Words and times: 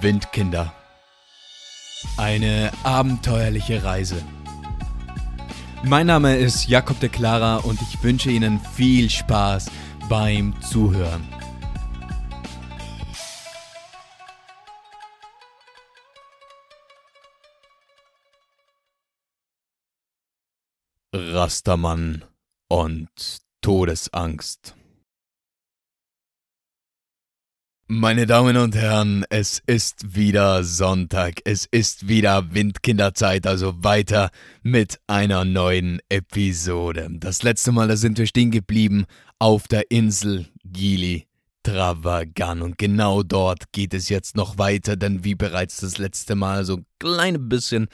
Windkinder. 0.00 0.72
Eine 2.16 2.70
abenteuerliche 2.84 3.82
Reise. 3.82 4.22
Mein 5.84 6.06
Name 6.06 6.36
ist 6.36 6.68
Jakob 6.68 7.00
de 7.00 7.08
Clara 7.08 7.56
und 7.56 7.80
ich 7.82 8.02
wünsche 8.02 8.30
Ihnen 8.30 8.60
viel 8.60 9.10
Spaß 9.10 9.70
beim 10.08 10.54
Zuhören. 10.62 11.26
Rastermann 21.14 22.24
und 22.68 23.38
Todesangst. 23.60 24.76
Meine 27.88 28.26
Damen 28.26 28.56
und 28.56 28.74
Herren, 28.74 29.24
es 29.28 29.60
ist 29.66 30.14
wieder 30.14 30.64
Sonntag, 30.64 31.40
es 31.44 31.66
ist 31.70 32.08
wieder 32.08 32.54
Windkinderzeit, 32.54 33.46
also 33.46 33.82
weiter 33.82 34.30
mit 34.62 34.98
einer 35.08 35.44
neuen 35.44 36.00
Episode. 36.08 37.08
Das 37.10 37.42
letzte 37.42 37.72
Mal, 37.72 37.88
da 37.88 37.96
sind 37.96 38.18
wir 38.18 38.26
stehen 38.26 38.50
geblieben 38.50 39.04
auf 39.38 39.68
der 39.68 39.90
Insel 39.90 40.46
Gili 40.64 41.26
Travagan 41.64 42.62
und 42.62 42.78
genau 42.78 43.22
dort 43.22 43.72
geht 43.72 43.94
es 43.94 44.08
jetzt 44.08 44.36
noch 44.36 44.58
weiter, 44.58 44.96
denn 44.96 45.24
wie 45.24 45.34
bereits 45.34 45.78
das 45.78 45.98
letzte 45.98 46.34
Mal 46.34 46.64
so 46.64 46.76
ein 46.76 46.86
klein 46.98 47.48
bisschen 47.48 47.88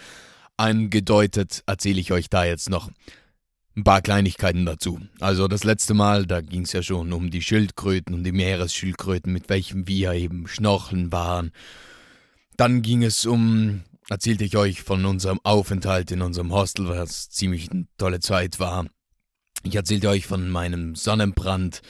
angedeutet, 0.56 1.62
erzähle 1.66 2.00
ich 2.00 2.12
euch 2.12 2.28
da 2.30 2.44
jetzt 2.44 2.70
noch 2.70 2.90
ein 3.78 3.84
paar 3.84 4.02
Kleinigkeiten 4.02 4.66
dazu. 4.66 5.00
Also 5.20 5.46
das 5.46 5.62
letzte 5.62 5.94
Mal, 5.94 6.26
da 6.26 6.40
ging 6.40 6.62
es 6.62 6.72
ja 6.72 6.82
schon 6.82 7.12
um 7.12 7.30
die 7.30 7.42
Schildkröten, 7.42 8.12
um 8.12 8.24
die 8.24 8.32
Meeresschildkröten, 8.32 9.32
mit 9.32 9.48
welchen 9.48 9.86
wir 9.86 10.12
eben 10.12 10.48
schnorcheln 10.48 11.12
waren. 11.12 11.52
Dann 12.56 12.82
ging 12.82 13.04
es 13.04 13.24
um, 13.24 13.82
erzählte 14.08 14.44
ich 14.44 14.56
euch 14.56 14.82
von 14.82 15.04
unserem 15.04 15.38
Aufenthalt 15.44 16.10
in 16.10 16.22
unserem 16.22 16.52
Hostel, 16.52 16.88
was 16.88 17.30
ziemlich 17.30 17.70
eine 17.70 17.86
tolle 17.98 18.18
Zeit 18.18 18.58
war. 18.58 18.86
Ich 19.62 19.76
erzählte 19.76 20.08
euch 20.08 20.26
von 20.26 20.50
meinem 20.50 20.96
Sonnenbrand. 20.96 21.80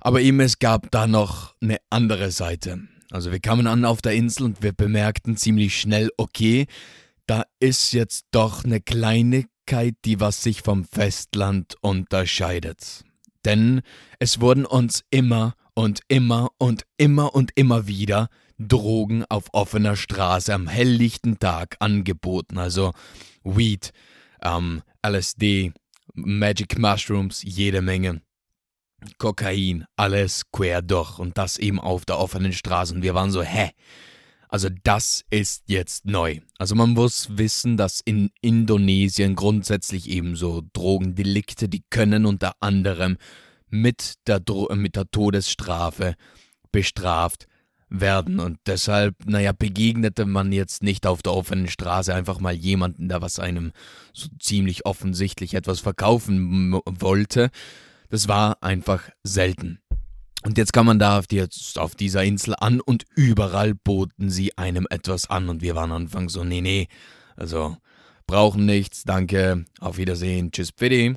Aber 0.00 0.20
eben 0.20 0.40
es 0.40 0.58
gab 0.58 0.90
da 0.90 1.06
noch 1.06 1.54
eine 1.60 1.76
andere 1.88 2.32
Seite. 2.32 2.80
Also 3.12 3.30
wir 3.30 3.38
kamen 3.38 3.68
an 3.68 3.84
auf 3.84 4.02
der 4.02 4.14
Insel 4.14 4.46
und 4.46 4.62
wir 4.62 4.72
bemerkten 4.72 5.36
ziemlich 5.36 5.78
schnell, 5.78 6.10
okay, 6.16 6.66
da 7.26 7.44
ist 7.60 7.92
jetzt 7.92 8.24
doch 8.32 8.64
eine 8.64 8.80
kleine 8.80 9.44
Persönlichkeit, 9.66 9.96
die 10.04 10.20
was 10.20 10.42
sich 10.42 10.62
vom 10.62 10.84
Festland 10.84 11.76
unterscheidet. 11.80 13.04
Denn 13.44 13.82
es 14.18 14.40
wurden 14.40 14.64
uns 14.66 15.04
immer 15.10 15.54
und 15.74 16.00
immer 16.08 16.50
und 16.58 16.84
immer 16.96 17.34
und 17.34 17.52
immer 17.54 17.86
wieder 17.86 18.28
Drogen 18.58 19.24
auf 19.28 19.46
offener 19.52 19.96
Straße 19.96 20.52
am 20.54 20.68
helllichten 20.68 21.38
Tag 21.38 21.76
angeboten. 21.80 22.58
Also 22.58 22.92
Weed, 23.42 23.92
ähm, 24.42 24.82
LSD, 25.04 25.72
Magic 26.14 26.78
Mushrooms, 26.78 27.42
jede 27.42 27.82
Menge. 27.82 28.20
Kokain, 29.18 29.84
alles 29.96 30.44
quer 30.52 30.80
durch 30.80 31.18
und 31.18 31.36
das 31.36 31.58
eben 31.58 31.80
auf 31.80 32.04
der 32.04 32.18
offenen 32.18 32.52
Straße. 32.52 32.94
Und 32.94 33.02
wir 33.02 33.14
waren 33.14 33.32
so, 33.32 33.42
hä? 33.42 33.70
Also 34.52 34.68
das 34.84 35.24
ist 35.30 35.62
jetzt 35.66 36.04
neu. 36.04 36.40
Also 36.58 36.74
man 36.74 36.90
muss 36.90 37.38
wissen, 37.38 37.78
dass 37.78 38.02
in 38.04 38.30
Indonesien 38.42 39.34
grundsätzlich 39.34 40.10
ebenso 40.10 40.62
Drogendelikte, 40.74 41.70
die 41.70 41.82
können 41.88 42.26
unter 42.26 42.52
anderem 42.60 43.16
mit 43.70 44.16
der, 44.26 44.40
Dro 44.40 44.68
mit 44.74 44.94
der 44.94 45.10
Todesstrafe 45.10 46.16
bestraft 46.70 47.46
werden. 47.88 48.40
Und 48.40 48.58
deshalb, 48.66 49.14
naja, 49.24 49.52
begegnete 49.52 50.26
man 50.26 50.52
jetzt 50.52 50.82
nicht 50.82 51.06
auf 51.06 51.22
der 51.22 51.32
offenen 51.32 51.68
Straße 51.68 52.14
einfach 52.14 52.38
mal 52.38 52.52
jemanden, 52.52 53.08
der 53.08 53.22
was 53.22 53.38
einem 53.38 53.72
so 54.12 54.28
ziemlich 54.38 54.84
offensichtlich 54.84 55.54
etwas 55.54 55.80
verkaufen 55.80 56.78
wollte. 56.84 57.48
Das 58.10 58.28
war 58.28 58.62
einfach 58.62 59.08
selten. 59.22 59.78
Und 60.44 60.58
jetzt 60.58 60.72
kam 60.72 60.86
man 60.86 60.98
da 60.98 61.18
auf, 61.18 61.26
die, 61.26 61.44
auf, 61.76 61.94
dieser 61.94 62.24
Insel 62.24 62.54
an 62.58 62.80
und 62.80 63.04
überall 63.14 63.74
boten 63.74 64.28
sie 64.28 64.56
einem 64.58 64.86
etwas 64.90 65.30
an. 65.30 65.48
Und 65.48 65.62
wir 65.62 65.76
waren 65.76 65.92
anfangs 65.92 66.32
so, 66.32 66.42
nee, 66.42 66.60
nee, 66.60 66.88
also 67.36 67.76
brauchen 68.26 68.66
nichts, 68.66 69.04
danke, 69.04 69.64
auf 69.78 69.98
Wiedersehen, 69.98 70.50
tschüss, 70.50 70.72
bitte. 70.72 71.14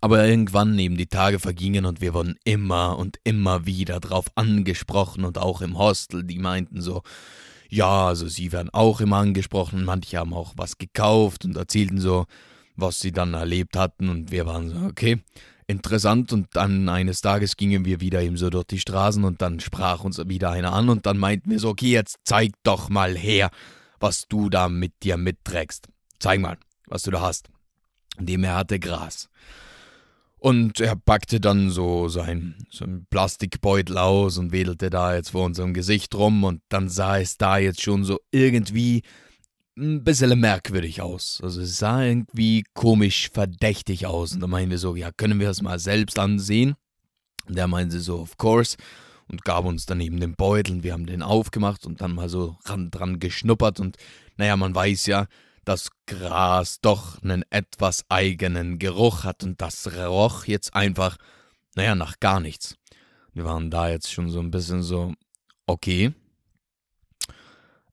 Aber 0.00 0.26
irgendwann 0.26 0.74
neben 0.74 0.98
die 0.98 1.06
Tage 1.06 1.38
vergingen 1.38 1.86
und 1.86 2.02
wir 2.02 2.12
wurden 2.12 2.36
immer 2.44 2.98
und 2.98 3.16
immer 3.24 3.64
wieder 3.64 4.00
drauf 4.00 4.26
angesprochen 4.34 5.24
und 5.24 5.38
auch 5.38 5.62
im 5.62 5.78
Hostel, 5.78 6.24
die 6.24 6.38
meinten 6.38 6.82
so, 6.82 7.02
ja, 7.70 8.08
also 8.08 8.28
sie 8.28 8.52
werden 8.52 8.68
auch 8.70 9.00
immer 9.00 9.16
angesprochen, 9.16 9.84
manche 9.84 10.18
haben 10.18 10.34
auch 10.34 10.52
was 10.56 10.76
gekauft 10.76 11.46
und 11.46 11.56
erzählten 11.56 12.00
so, 12.00 12.26
was 12.76 13.00
sie 13.00 13.12
dann 13.12 13.32
erlebt 13.32 13.76
hatten 13.76 14.10
und 14.10 14.30
wir 14.30 14.44
waren 14.44 14.68
so, 14.68 14.76
okay, 14.86 15.22
interessant 15.66 16.32
und 16.32 16.48
dann 16.52 16.88
eines 16.88 17.20
Tages 17.20 17.56
gingen 17.56 17.84
wir 17.84 18.00
wieder 18.00 18.22
eben 18.22 18.36
so 18.36 18.50
durch 18.50 18.64
die 18.64 18.78
Straßen 18.78 19.24
und 19.24 19.42
dann 19.42 19.60
sprach 19.60 20.04
uns 20.04 20.18
wieder 20.28 20.50
einer 20.50 20.72
an 20.72 20.88
und 20.88 21.06
dann 21.06 21.18
meinten 21.18 21.50
wir 21.50 21.58
so, 21.58 21.70
okay, 21.70 21.90
jetzt 21.90 22.18
zeig 22.24 22.52
doch 22.62 22.88
mal 22.88 23.16
her, 23.16 23.50
was 24.00 24.28
du 24.28 24.50
da 24.50 24.68
mit 24.68 24.92
dir 25.02 25.16
mitträgst. 25.16 25.88
Zeig 26.18 26.40
mal, 26.40 26.58
was 26.86 27.02
du 27.02 27.10
da 27.10 27.20
hast. 27.20 27.48
Dem 28.18 28.44
er 28.44 28.56
hatte 28.56 28.78
Gras. 28.78 29.28
Und 30.38 30.78
er 30.78 30.94
packte 30.94 31.40
dann 31.40 31.70
so 31.70 32.08
sein, 32.08 32.54
so 32.70 32.84
einen 32.84 33.06
Plastikbeutel 33.08 33.96
aus 33.96 34.36
und 34.36 34.52
wedelte 34.52 34.90
da 34.90 35.14
jetzt 35.14 35.30
vor 35.30 35.46
unserem 35.46 35.72
Gesicht 35.72 36.14
rum 36.14 36.44
und 36.44 36.60
dann 36.68 36.90
sah 36.90 37.18
es 37.18 37.38
da 37.38 37.56
jetzt 37.56 37.80
schon 37.80 38.04
so 38.04 38.20
irgendwie 38.30 39.02
ein 39.76 40.04
bisschen 40.04 40.38
merkwürdig 40.38 41.02
aus. 41.02 41.40
Also 41.42 41.60
es 41.60 41.78
sah 41.78 42.02
irgendwie 42.02 42.64
komisch 42.74 43.30
verdächtig 43.32 44.06
aus. 44.06 44.32
Und 44.32 44.40
da 44.40 44.46
meinen 44.46 44.70
wir 44.70 44.78
so, 44.78 44.94
ja, 44.96 45.10
können 45.10 45.40
wir 45.40 45.48
das 45.48 45.62
mal 45.62 45.78
selbst 45.78 46.18
ansehen? 46.18 46.76
Und 47.46 47.56
der 47.56 47.66
meinte 47.66 48.00
so, 48.00 48.20
of 48.20 48.36
course. 48.36 48.76
Und 49.26 49.44
gab 49.44 49.64
uns 49.64 49.86
dann 49.86 50.00
eben 50.00 50.20
den 50.20 50.34
Beutel 50.34 50.76
und 50.76 50.82
wir 50.82 50.92
haben 50.92 51.06
den 51.06 51.22
aufgemacht 51.22 51.86
und 51.86 52.00
dann 52.00 52.14
mal 52.14 52.28
so 52.28 52.56
ran, 52.66 52.90
dran 52.90 53.18
geschnuppert. 53.18 53.80
Und 53.80 53.96
naja, 54.36 54.56
man 54.56 54.74
weiß 54.74 55.06
ja, 55.06 55.26
dass 55.64 55.88
Gras 56.06 56.80
doch 56.80 57.22
einen 57.22 57.42
etwas 57.50 58.04
eigenen 58.10 58.78
Geruch 58.78 59.24
hat. 59.24 59.42
Und 59.42 59.60
das 59.60 59.96
roch 59.96 60.44
jetzt 60.44 60.74
einfach, 60.74 61.16
naja, 61.74 61.94
nach 61.94 62.20
gar 62.20 62.38
nichts. 62.38 62.76
Wir 63.32 63.44
waren 63.44 63.70
da 63.70 63.88
jetzt 63.88 64.12
schon 64.12 64.30
so 64.30 64.40
ein 64.40 64.50
bisschen 64.50 64.82
so, 64.82 65.14
okay, 65.66 66.12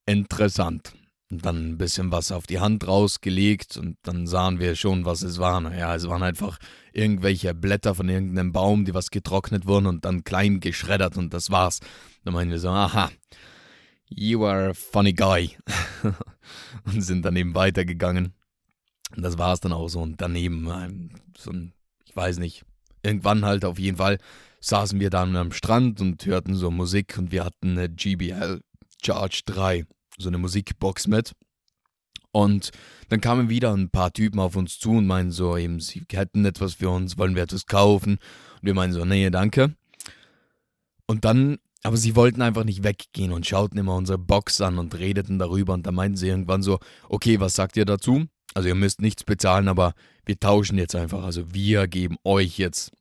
interessant. 0.05 0.93
Und 1.31 1.45
dann 1.45 1.71
ein 1.71 1.77
bisschen 1.77 2.11
was 2.11 2.31
auf 2.33 2.45
die 2.45 2.59
Hand 2.59 2.85
rausgelegt 2.85 3.77
und 3.77 3.97
dann 4.03 4.27
sahen 4.27 4.59
wir 4.59 4.75
schon, 4.75 5.05
was 5.05 5.21
es 5.21 5.39
war. 5.39 5.61
Naja, 5.61 5.95
es 5.95 6.07
waren 6.09 6.23
einfach 6.23 6.57
irgendwelche 6.91 7.53
Blätter 7.53 7.95
von 7.95 8.09
irgendeinem 8.09 8.51
Baum, 8.51 8.83
die 8.83 8.93
was 8.93 9.11
getrocknet 9.11 9.65
wurden 9.65 9.85
und 9.85 10.03
dann 10.03 10.25
klein 10.25 10.59
geschreddert 10.59 11.15
und 11.15 11.33
das 11.33 11.49
war's. 11.49 11.79
Dann 12.25 12.33
meinen 12.33 12.51
wir 12.51 12.59
so, 12.59 12.67
aha, 12.69 13.09
you 14.09 14.45
are 14.45 14.71
a 14.71 14.73
funny 14.73 15.13
guy. 15.13 15.57
und 16.85 17.01
sind 17.01 17.23
dann 17.23 17.37
eben 17.37 17.55
weitergegangen. 17.55 18.33
Und 19.15 19.23
das 19.23 19.37
war's 19.37 19.61
dann 19.61 19.71
auch 19.71 19.87
so. 19.87 20.01
Und 20.01 20.19
daneben, 20.19 20.67
ähm, 20.67 21.11
so 21.37 21.51
ein, 21.51 21.73
ich 22.05 22.13
weiß 22.13 22.39
nicht, 22.39 22.65
irgendwann 23.03 23.45
halt 23.45 23.63
auf 23.63 23.79
jeden 23.79 23.97
Fall 23.97 24.17
saßen 24.59 24.99
wir 24.99 25.09
dann 25.09 25.35
am 25.37 25.53
Strand 25.53 26.01
und 26.01 26.25
hörten 26.25 26.55
so 26.55 26.71
Musik 26.71 27.17
und 27.17 27.31
wir 27.31 27.45
hatten 27.45 27.77
eine 27.77 27.89
GBL 27.89 28.61
Charge 29.01 29.41
3 29.45 29.85
so 30.21 30.29
eine 30.29 30.37
Musikbox 30.37 31.07
mit. 31.07 31.33
Und 32.31 32.71
dann 33.09 33.19
kamen 33.19 33.49
wieder 33.49 33.73
ein 33.73 33.89
paar 33.89 34.13
Typen 34.13 34.39
auf 34.39 34.55
uns 34.55 34.79
zu 34.79 34.91
und 34.91 35.07
meinen 35.07 35.31
so, 35.31 35.57
eben, 35.57 35.79
sie 35.79 36.03
hätten 36.11 36.45
etwas 36.45 36.75
für 36.75 36.89
uns, 36.89 37.17
wollen 37.17 37.35
wir 37.35 37.43
etwas 37.43 37.65
kaufen? 37.65 38.13
Und 38.13 38.63
wir 38.63 38.73
meinen 38.73 38.93
so, 38.93 39.03
nee, 39.03 39.29
danke. 39.29 39.75
Und 41.07 41.25
dann, 41.25 41.57
aber 41.83 41.97
sie 41.97 42.15
wollten 42.15 42.41
einfach 42.41 42.63
nicht 42.63 42.83
weggehen 42.83 43.33
und 43.33 43.45
schauten 43.45 43.77
immer 43.77 43.95
unsere 43.95 44.17
Box 44.17 44.61
an 44.61 44.79
und 44.79 44.97
redeten 44.97 45.39
darüber. 45.39 45.73
Und 45.73 45.85
dann 45.85 45.95
meinten 45.95 46.15
sie 46.15 46.29
irgendwann 46.29 46.63
so, 46.63 46.79
okay, 47.09 47.39
was 47.39 47.55
sagt 47.55 47.75
ihr 47.75 47.85
dazu? 47.85 48.27
Also 48.53 48.69
ihr 48.69 48.75
müsst 48.75 49.01
nichts 49.01 49.23
bezahlen, 49.23 49.67
aber 49.67 49.93
wir 50.25 50.39
tauschen 50.39 50.77
jetzt 50.77 50.95
einfach. 50.95 51.23
Also 51.23 51.53
wir 51.53 51.87
geben 51.87 52.17
euch 52.23 52.57
jetzt 52.57 52.91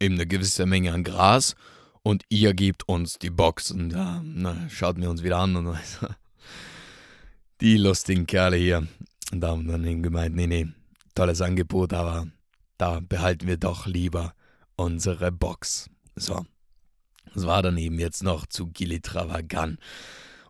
eben 0.00 0.14
eine 0.14 0.26
gewisse 0.26 0.66
Menge 0.66 0.92
an 0.92 1.04
Gras 1.04 1.56
und 2.04 2.22
ihr 2.28 2.54
gebt 2.54 2.86
uns 2.86 3.18
die 3.18 3.30
Box. 3.30 3.72
Und 3.72 3.92
ja, 3.92 4.22
na, 4.22 4.68
schaut 4.68 4.98
mir 4.98 5.10
uns 5.10 5.24
wieder 5.24 5.38
an 5.38 5.56
und 5.56 5.68
also, 5.68 6.06
die 7.60 7.76
lustigen 7.78 8.26
Kerle 8.26 8.56
hier. 8.56 8.86
Und 9.32 9.40
da 9.40 9.48
haben 9.48 9.66
dann 9.66 9.84
eben 9.84 10.02
gemeint, 10.02 10.36
nee, 10.36 10.46
nee, 10.46 10.68
tolles 11.14 11.40
Angebot, 11.40 11.92
aber 11.92 12.28
da 12.78 13.00
behalten 13.00 13.48
wir 13.48 13.56
doch 13.56 13.86
lieber 13.86 14.34
unsere 14.76 15.32
Box. 15.32 15.90
So. 16.14 16.44
Das 17.34 17.46
war 17.46 17.62
dann 17.62 17.78
eben 17.78 17.98
jetzt 17.98 18.22
noch 18.22 18.46
zu 18.46 18.66
Gili 18.66 19.00
Travagan. 19.00 19.78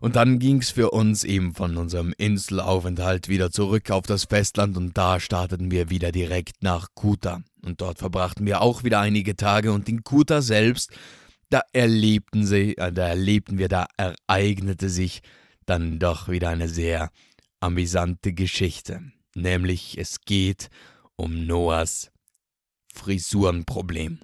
Und 0.01 0.17
dann 0.17 0.39
ging 0.39 0.57
es 0.59 0.71
für 0.71 0.91
uns 0.91 1.23
eben 1.23 1.55
von 1.55 1.77
unserem 1.77 2.13
Inselaufenthalt 2.17 3.29
wieder 3.29 3.49
zurück 3.49 3.89
auf 3.91 4.05
das 4.05 4.25
Festland 4.25 4.75
und 4.75 4.95
da 4.97 5.21
starteten 5.21 5.71
wir 5.71 5.89
wieder 5.89 6.11
direkt 6.11 6.61
nach 6.61 6.89
Kuta. 6.93 7.41
Und 7.63 7.79
dort 7.79 7.99
verbrachten 7.99 8.45
wir 8.45 8.61
auch 8.61 8.83
wieder 8.83 8.99
einige 8.99 9.37
Tage 9.37 9.71
und 9.71 9.87
in 9.87 10.03
Kuta 10.03 10.41
selbst 10.41 10.91
da 11.49 11.61
erlebten 11.73 12.45
sie, 12.45 12.77
äh, 12.77 12.91
da 12.91 13.07
erlebten 13.07 13.57
wir, 13.57 13.67
da 13.67 13.87
ereignete 13.97 14.89
sich 14.89 15.21
dann 15.65 15.99
doch 15.99 16.27
wieder 16.29 16.49
eine 16.49 16.69
sehr 16.69 17.11
amüsante 17.59 18.33
Geschichte. 18.33 19.01
Nämlich 19.35 19.97
es 19.97 20.21
geht 20.21 20.69
um 21.15 21.45
Noahs 21.45 22.11
Frisurenproblem. 22.93 24.19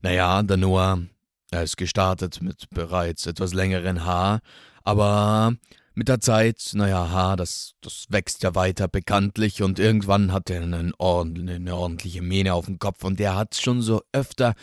Naja, 0.00 0.42
der 0.42 0.56
Noah, 0.56 1.02
er 1.50 1.62
ist 1.62 1.76
gestartet 1.76 2.40
mit 2.40 2.70
bereits 2.70 3.26
etwas 3.26 3.52
längeren 3.52 4.04
Haar, 4.04 4.40
aber 4.84 5.56
mit 5.94 6.06
der 6.06 6.20
Zeit, 6.20 6.70
naja, 6.74 7.10
Haar, 7.10 7.36
das, 7.36 7.74
das 7.80 8.06
wächst 8.08 8.44
ja 8.44 8.54
weiter 8.54 8.86
bekanntlich 8.86 9.62
und 9.62 9.80
irgendwann 9.80 10.32
hat 10.32 10.48
er 10.48 10.62
einen 10.62 10.94
ordn 10.96 11.48
eine 11.48 11.74
ordentliche 11.74 12.22
Mähne 12.22 12.54
auf 12.54 12.66
dem 12.66 12.78
Kopf 12.78 13.02
und 13.02 13.18
der 13.18 13.34
hat 13.34 13.56
schon 13.56 13.82
so 13.82 14.02
öfter 14.12 14.54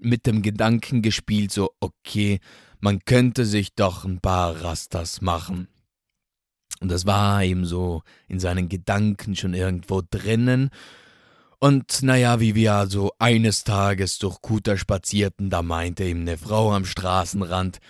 mit 0.00 0.26
dem 0.26 0.42
Gedanken 0.42 1.02
gespielt, 1.02 1.52
so, 1.52 1.70
okay, 1.80 2.40
man 2.80 3.04
könnte 3.04 3.44
sich 3.44 3.74
doch 3.74 4.04
ein 4.04 4.20
paar 4.20 4.62
Rastas 4.62 5.20
machen. 5.20 5.68
Und 6.80 6.90
das 6.90 7.04
war 7.04 7.44
eben 7.44 7.66
so 7.66 8.02
in 8.26 8.40
seinen 8.40 8.68
Gedanken 8.68 9.36
schon 9.36 9.54
irgendwo 9.54 10.02
drinnen. 10.08 10.70
Und 11.58 12.02
naja, 12.02 12.40
wie 12.40 12.54
wir 12.54 12.72
also 12.72 13.12
eines 13.18 13.64
Tages 13.64 14.18
durch 14.18 14.40
Kuta 14.40 14.78
spazierten, 14.78 15.50
da 15.50 15.62
meinte 15.62 16.04
ihm 16.04 16.22
eine 16.22 16.38
Frau 16.38 16.72
am 16.72 16.86
Straßenrand, 16.86 17.80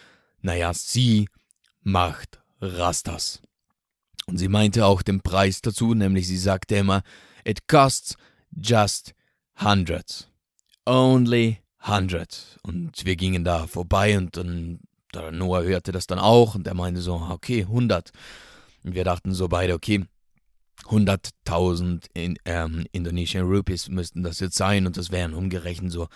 naja, 0.42 0.74
sie 0.74 1.28
macht 1.82 2.40
Rastas. 2.60 3.40
Und 4.26 4.38
sie 4.38 4.48
meinte 4.48 4.86
auch 4.86 5.02
den 5.02 5.20
Preis 5.20 5.60
dazu, 5.62 5.94
nämlich 5.94 6.26
sie 6.26 6.38
sagte 6.38 6.76
immer, 6.76 7.02
it 7.44 7.68
costs 7.68 8.16
just 8.50 9.14
hundred. 9.62 10.28
Only 10.84 11.60
hundred. 11.80 12.58
Und 12.62 13.04
wir 13.04 13.16
gingen 13.16 13.44
da 13.44 13.66
vorbei 13.66 14.16
und 14.18 14.36
dann, 14.36 14.80
der 15.14 15.32
Noah 15.32 15.62
hörte 15.62 15.92
das 15.92 16.06
dann 16.06 16.18
auch 16.18 16.54
und 16.54 16.66
er 16.66 16.74
meinte 16.74 17.00
so, 17.00 17.14
okay, 17.14 17.62
100. 17.62 18.10
Und 18.84 18.94
wir 18.94 19.04
dachten 19.04 19.34
so 19.34 19.48
beide, 19.48 19.74
okay, 19.74 20.04
100.000 20.84 22.06
in, 22.14 22.38
ähm, 22.44 22.86
Indonesian 22.92 23.46
Rupees 23.46 23.88
müssten 23.88 24.22
das 24.22 24.40
jetzt 24.40 24.56
sein 24.56 24.86
und 24.86 24.96
das 24.96 25.10
wären 25.10 25.34
umgerechnet 25.34 25.92
so 25.92 26.08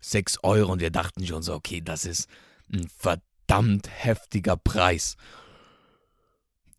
6 0.00 0.38
Euro 0.42 0.72
und 0.72 0.80
wir 0.80 0.90
dachten 0.90 1.26
schon 1.26 1.42
so, 1.42 1.54
okay, 1.54 1.80
das 1.82 2.04
ist 2.04 2.28
ein 2.72 2.86
verdammt 2.98 3.88
heftiger 3.90 4.56
Preis. 4.56 5.16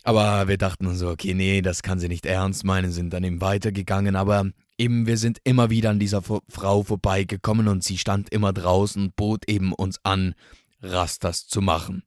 Aber 0.04 0.48
wir 0.48 0.60
dachten 0.60 0.94
so, 0.95 1.10
okay, 1.10 1.33
nee, 1.33 1.63
das 1.63 1.81
kann 1.81 2.00
sie 2.00 2.07
nicht 2.07 2.28
ernst 2.28 2.63
meinen, 2.63 2.92
sind 2.92 3.12
dann 3.12 3.24
eben 3.24 3.42
weitergegangen, 3.42 4.16
aber 4.16 4.51
eben 4.77 5.07
wir 5.07 5.18
sind 5.18 5.39
immer 5.44 5.69
wieder 5.69 5.89
an 5.89 6.00
dieser 6.00 6.22
Frau 6.22 6.83
vorbeigekommen 6.83 7.68
und 7.68 7.83
sie 7.83 7.98
stand 7.98 8.30
immer 8.30 8.54
draußen 8.54 9.01
und 9.01 9.16
bot 9.16 9.48
eben 9.50 9.74
uns 9.74 10.00
an, 10.04 10.36
Rastas 10.81 11.48
zu 11.48 11.62
machen. 11.62 12.04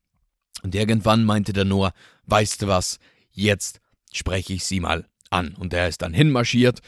Und 0.62 0.74
irgendwann 0.74 1.24
meinte 1.24 1.52
der 1.52 1.64
Noah, 1.64 1.92
weißt 2.26 2.62
du 2.62 2.66
was, 2.68 2.98
jetzt 3.30 3.80
spreche 4.12 4.52
ich 4.52 4.64
sie 4.64 4.80
mal 4.80 5.06
an. 5.30 5.54
Und 5.54 5.72
er 5.72 5.88
ist 5.88 6.02
dann 6.02 6.12
hinmarschiert 6.12 6.80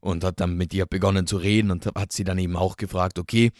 und 0.00 0.24
hat 0.24 0.40
dann 0.40 0.56
mit 0.56 0.72
ihr 0.74 0.86
begonnen 0.86 1.26
zu 1.26 1.36
reden 1.36 1.70
und 1.70 1.86
hat 1.86 2.12
sie 2.12 2.24
dann 2.24 2.38
eben 2.38 2.56
auch 2.56 2.76
gefragt, 2.76 3.18
okay, 3.18 3.50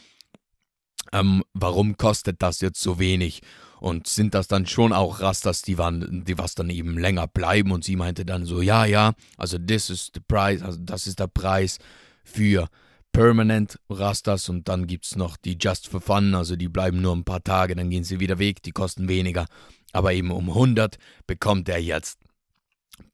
ähm, 1.13 1.43
warum 1.55 1.97
kostet 1.97 2.43
das 2.43 2.61
jetzt 2.61 2.81
so 2.81 2.99
wenig? 2.99 3.43
Und 3.81 4.09
sind 4.09 4.35
das 4.35 4.49
dann 4.49 4.67
schon 4.67 4.93
auch 4.93 5.21
Rastas, 5.21 5.63
die, 5.63 5.79
waren, 5.79 6.25
die 6.25 6.37
was 6.37 6.55
dann 6.55 6.69
eben 6.71 6.99
länger 6.99 7.29
bleiben? 7.29 7.71
Und 7.71 7.85
sie 7.85 7.97
meinte 7.97 8.25
dann 8.25 8.45
so, 8.45 8.61
ja, 8.61 8.85
ja, 8.85 9.15
also 9.37 9.57
this 9.59 9.89
is 9.91 10.11
the 10.13 10.21
price, 10.21 10.63
also 10.63 10.79
das 10.81 11.07
ist 11.07 11.21
der 11.21 11.29
Preis 11.29 11.79
für 12.25 12.69
Permanent 13.13 13.79
Rastas 13.89 14.49
und 14.49 14.69
dann 14.69 14.87
gibt 14.87 15.07
es 15.07 15.17
noch 15.17 15.37
die 15.37 15.57
Just 15.61 15.89
for 15.89 16.01
Fun, 16.01 16.35
also 16.35 16.57
die 16.57 16.69
bleiben 16.69 17.01
nur 17.01 17.15
ein 17.15 17.25
paar 17.25 17.43
Tage, 17.43 17.75
dann 17.75 17.91
gehen 17.91 18.05
sie 18.05 18.21
wieder 18.21 18.39
weg, 18.39 18.63
die 18.63 18.73
kosten 18.73 19.09
weniger. 19.09 19.47
Aber 19.93 20.13
eben 20.13 20.31
um 20.31 20.49
100 20.49 20.99
bekommt 21.27 21.69
er 21.69 21.81
jetzt 21.81 22.19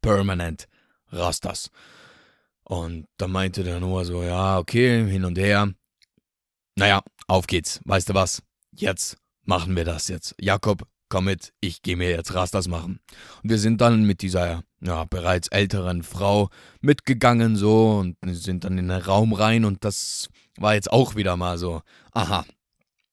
Permanent 0.03 0.67
Rastas. 1.11 1.71
Und 2.65 3.07
da 3.19 3.29
meinte 3.29 3.63
der 3.63 3.81
Noah 3.81 4.05
so, 4.05 4.23
ja, 4.23 4.59
okay, 4.59 5.07
hin 5.09 5.25
und 5.25 5.39
her. 5.39 5.73
Naja, 6.77 7.03
auf 7.29 7.47
geht's. 7.47 7.81
Weißt 7.85 8.09
du 8.09 8.15
was? 8.15 8.43
Jetzt 8.73 9.17
machen 9.45 9.77
wir 9.77 9.85
das 9.85 10.09
jetzt. 10.09 10.35
Jakob, 10.41 10.87
komm 11.09 11.27
mit, 11.27 11.53
ich 11.61 11.83
gehe 11.83 11.97
mir 11.97 12.11
jetzt 12.11 12.35
Rastas 12.35 12.67
machen. 12.67 13.01
Und 13.43 13.51
wir 13.51 13.59
sind 13.59 13.81
dann 13.81 14.05
mit 14.05 14.23
dieser 14.23 14.65
ja, 14.81 15.05
bereits 15.05 15.49
älteren 15.49 16.03
Frau 16.03 16.51
mitgegangen 16.81 17.57
so 17.57 17.99
und 17.99 18.17
sind 18.35 18.65
dann 18.65 18.79
in 18.79 18.89
den 18.89 19.01
Raum 19.01 19.33
rein 19.33 19.65
und 19.65 19.85
das 19.85 20.29
war 20.57 20.75
jetzt 20.75 20.93
auch 20.93 21.15
wieder 21.15 21.37
mal 21.37 21.59
so, 21.59 21.83
aha. 22.13 22.45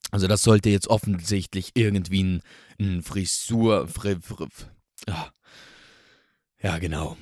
Also 0.09 0.27
das 0.27 0.41
sollte 0.41 0.69
jetzt 0.69 0.87
offensichtlich 0.87 1.71
irgendwie 1.75 2.23
ein, 2.23 2.41
ein 2.79 3.01
Frisur, 3.01 3.87
fri, 3.87 4.17
fri, 4.19 4.47
ja, 5.07 5.31
ja 6.61 6.77
genau, 6.79 7.17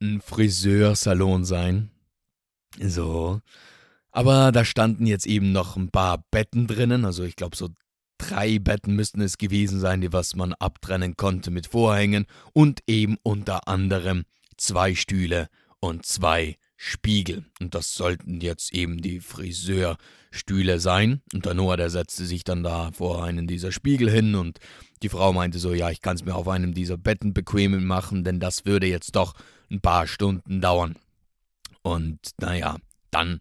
ein 0.00 0.20
Friseursalon 0.20 1.44
sein. 1.44 1.90
So. 2.80 3.40
Aber 4.10 4.52
da 4.52 4.64
standen 4.64 5.06
jetzt 5.06 5.26
eben 5.26 5.52
noch 5.52 5.76
ein 5.76 5.90
paar 5.90 6.24
Betten 6.30 6.66
drinnen, 6.66 7.04
also 7.04 7.24
ich 7.24 7.36
glaube 7.36 7.56
so 7.56 7.68
Drei 8.18 8.58
Betten 8.58 8.96
müssten 8.96 9.20
es 9.20 9.38
gewesen 9.38 9.78
sein, 9.78 10.00
die 10.00 10.12
was 10.12 10.34
man 10.34 10.52
abtrennen 10.52 11.16
konnte 11.16 11.52
mit 11.52 11.68
Vorhängen 11.68 12.26
und 12.52 12.80
eben 12.88 13.16
unter 13.22 13.68
anderem 13.68 14.24
zwei 14.56 14.96
Stühle 14.96 15.48
und 15.78 16.04
zwei 16.04 16.56
Spiegel. 16.76 17.44
Und 17.60 17.74
das 17.74 17.94
sollten 17.94 18.40
jetzt 18.40 18.74
eben 18.74 19.00
die 19.00 19.20
Friseurstühle 19.20 20.80
sein. 20.80 21.22
Und 21.32 21.46
der 21.46 21.54
Noah, 21.54 21.76
der 21.76 21.90
setzte 21.90 22.26
sich 22.26 22.42
dann 22.42 22.64
da 22.64 22.90
vor 22.92 23.24
einen 23.24 23.46
dieser 23.46 23.70
Spiegel 23.70 24.10
hin 24.10 24.34
und 24.34 24.58
die 25.02 25.08
Frau 25.08 25.32
meinte 25.32 25.60
so, 25.60 25.72
ja, 25.72 25.90
ich 25.90 26.02
kann 26.02 26.16
es 26.16 26.24
mir 26.24 26.34
auf 26.34 26.48
einem 26.48 26.74
dieser 26.74 26.98
Betten 26.98 27.32
bequem 27.32 27.84
machen, 27.84 28.24
denn 28.24 28.40
das 28.40 28.66
würde 28.66 28.88
jetzt 28.88 29.14
doch 29.14 29.34
ein 29.70 29.80
paar 29.80 30.08
Stunden 30.08 30.60
dauern. 30.60 30.96
Und 31.82 32.18
naja, 32.40 32.76
dann 33.12 33.40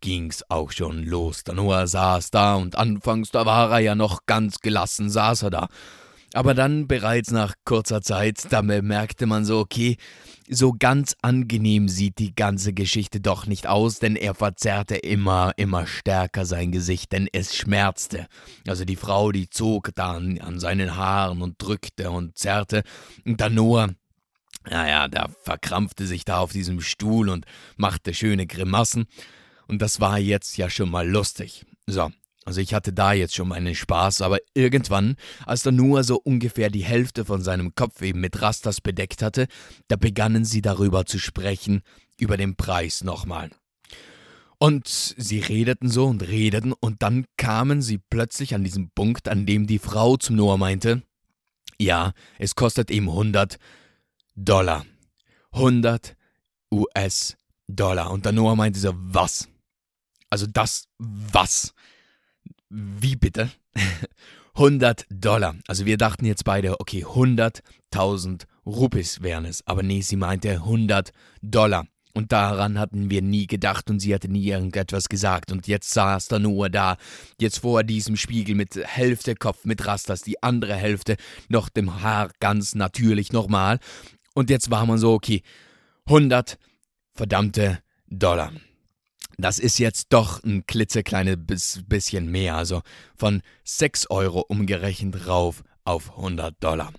ging's 0.00 0.42
auch 0.48 0.72
schon 0.72 1.04
los. 1.04 1.44
Der 1.44 1.54
Noah 1.54 1.86
saß 1.86 2.30
da 2.30 2.54
und 2.54 2.76
anfangs, 2.76 3.30
da 3.30 3.46
war 3.46 3.70
er 3.70 3.80
ja 3.80 3.94
noch 3.94 4.26
ganz 4.26 4.60
gelassen, 4.60 5.10
saß 5.10 5.42
er 5.42 5.50
da. 5.50 5.68
Aber 6.34 6.52
dann 6.54 6.86
bereits 6.86 7.30
nach 7.30 7.54
kurzer 7.64 8.02
Zeit, 8.02 8.46
da 8.50 8.60
merkte 8.60 9.26
man 9.26 9.44
so, 9.44 9.58
okay, 9.58 9.96
so 10.48 10.74
ganz 10.78 11.16
angenehm 11.22 11.88
sieht 11.88 12.18
die 12.18 12.34
ganze 12.34 12.72
Geschichte 12.72 13.20
doch 13.20 13.46
nicht 13.46 13.66
aus, 13.66 13.98
denn 13.98 14.16
er 14.16 14.34
verzerrte 14.34 14.96
immer, 14.96 15.52
immer 15.56 15.86
stärker 15.86 16.44
sein 16.44 16.72
Gesicht, 16.72 17.12
denn 17.12 17.28
es 17.32 17.56
schmerzte. 17.56 18.26
Also 18.66 18.84
die 18.84 18.96
Frau, 18.96 19.32
die 19.32 19.48
zog 19.48 19.94
dann 19.94 20.38
an 20.40 20.60
seinen 20.60 20.96
Haaren 20.96 21.42
und 21.42 21.54
drückte 21.58 22.10
und 22.10 22.36
zerrte. 22.36 22.82
Und 23.24 23.40
der 23.40 23.50
Noah, 23.50 23.88
naja, 24.68 25.08
der 25.08 25.30
verkrampfte 25.42 26.06
sich 26.06 26.24
da 26.24 26.38
auf 26.38 26.52
diesem 26.52 26.80
Stuhl 26.80 27.28
und 27.28 27.46
machte 27.76 28.14
schöne 28.14 28.46
Grimassen. 28.46 29.06
Und 29.66 29.82
das 29.82 30.00
war 30.00 30.18
jetzt 30.18 30.56
ja 30.56 30.70
schon 30.70 30.90
mal 30.90 31.08
lustig. 31.08 31.64
So, 31.86 32.10
also 32.46 32.60
ich 32.60 32.74
hatte 32.74 32.92
da 32.92 33.12
jetzt 33.12 33.34
schon 33.34 33.48
meinen 33.48 33.74
Spaß, 33.74 34.22
aber 34.22 34.38
irgendwann, 34.54 35.16
als 35.46 35.64
der 35.64 35.72
Noah 35.72 36.04
so 36.04 36.16
ungefähr 36.16 36.70
die 36.70 36.84
Hälfte 36.84 37.24
von 37.24 37.42
seinem 37.42 37.74
Kopf 37.74 38.00
eben 38.02 38.20
mit 38.20 38.40
Rastas 38.40 38.80
bedeckt 38.80 39.20
hatte, 39.20 39.48
da 39.88 39.96
begannen 39.96 40.44
sie 40.44 40.62
darüber 40.62 41.06
zu 41.06 41.18
sprechen, 41.18 41.82
über 42.20 42.36
den 42.36 42.54
Preis 42.54 43.02
nochmal. 43.02 43.50
Und 44.58 44.86
sie 44.86 45.40
redeten 45.40 45.90
so 45.90 46.06
und 46.06 46.22
redeten, 46.22 46.72
und 46.72 47.02
dann 47.02 47.26
kamen 47.36 47.82
sie 47.82 47.98
plötzlich 47.98 48.54
an 48.54 48.62
diesen 48.62 48.90
Punkt, 48.90 49.28
an 49.28 49.44
dem 49.44 49.66
die 49.66 49.80
Frau 49.80 50.16
zum 50.16 50.36
Noah 50.36 50.56
meinte, 50.56 51.02
ja, 51.78 52.12
es 52.38 52.54
kostet 52.54 52.92
ihm 52.92 53.08
100 53.08 53.58
Dollar. 54.36 54.86
100 55.50 56.16
US-Dollar. 56.72 58.10
Und 58.12 58.24
der 58.24 58.32
Noah 58.32 58.54
meinte 58.54 58.78
so, 58.78 58.92
was? 58.94 59.48
Also 60.30 60.46
das 60.46 60.88
was? 60.98 61.74
Wie 62.68 63.16
bitte? 63.16 63.50
100 64.54 65.04
Dollar. 65.10 65.54
Also 65.68 65.84
wir 65.84 65.98
dachten 65.98 66.24
jetzt 66.24 66.44
beide, 66.44 66.80
okay, 66.80 67.04
100.000 67.04 68.44
Rupees 68.64 69.22
wären 69.22 69.44
es. 69.44 69.66
Aber 69.66 69.82
nee, 69.82 70.00
sie 70.00 70.16
meinte 70.16 70.50
100 70.50 71.12
Dollar. 71.42 71.86
Und 72.14 72.32
daran 72.32 72.78
hatten 72.78 73.10
wir 73.10 73.20
nie 73.20 73.46
gedacht 73.46 73.90
und 73.90 74.00
sie 74.00 74.14
hatte 74.14 74.28
nie 74.30 74.46
irgendetwas 74.46 75.10
gesagt. 75.10 75.52
Und 75.52 75.66
jetzt 75.66 75.92
saß 75.92 76.28
da 76.28 76.38
nur 76.38 76.70
da, 76.70 76.96
jetzt 77.38 77.58
vor 77.58 77.84
diesem 77.84 78.16
Spiegel 78.16 78.54
mit 78.54 78.74
Hälfte 78.74 79.34
Kopf, 79.34 79.66
mit 79.66 79.86
Rastas, 79.86 80.22
die 80.22 80.42
andere 80.42 80.74
Hälfte 80.74 81.16
noch 81.50 81.68
dem 81.68 82.00
Haar 82.00 82.30
ganz 82.40 82.74
natürlich 82.74 83.32
nochmal. 83.32 83.78
Und 84.32 84.48
jetzt 84.48 84.70
war 84.70 84.86
man 84.86 84.96
so, 84.96 85.12
okay, 85.12 85.42
100 86.06 86.58
verdammte 87.12 87.80
Dollar. 88.08 88.50
Das 89.38 89.58
ist 89.58 89.78
jetzt 89.78 90.06
doch 90.10 90.42
ein 90.44 90.64
klitzekleines 90.66 91.84
bisschen 91.86 92.30
mehr, 92.30 92.56
also 92.56 92.80
von 93.16 93.42
6 93.64 94.08
Euro 94.08 94.40
umgerechnet 94.40 95.26
rauf 95.26 95.62
auf 95.84 96.16
100 96.16 96.54
Dollar. 96.62 96.92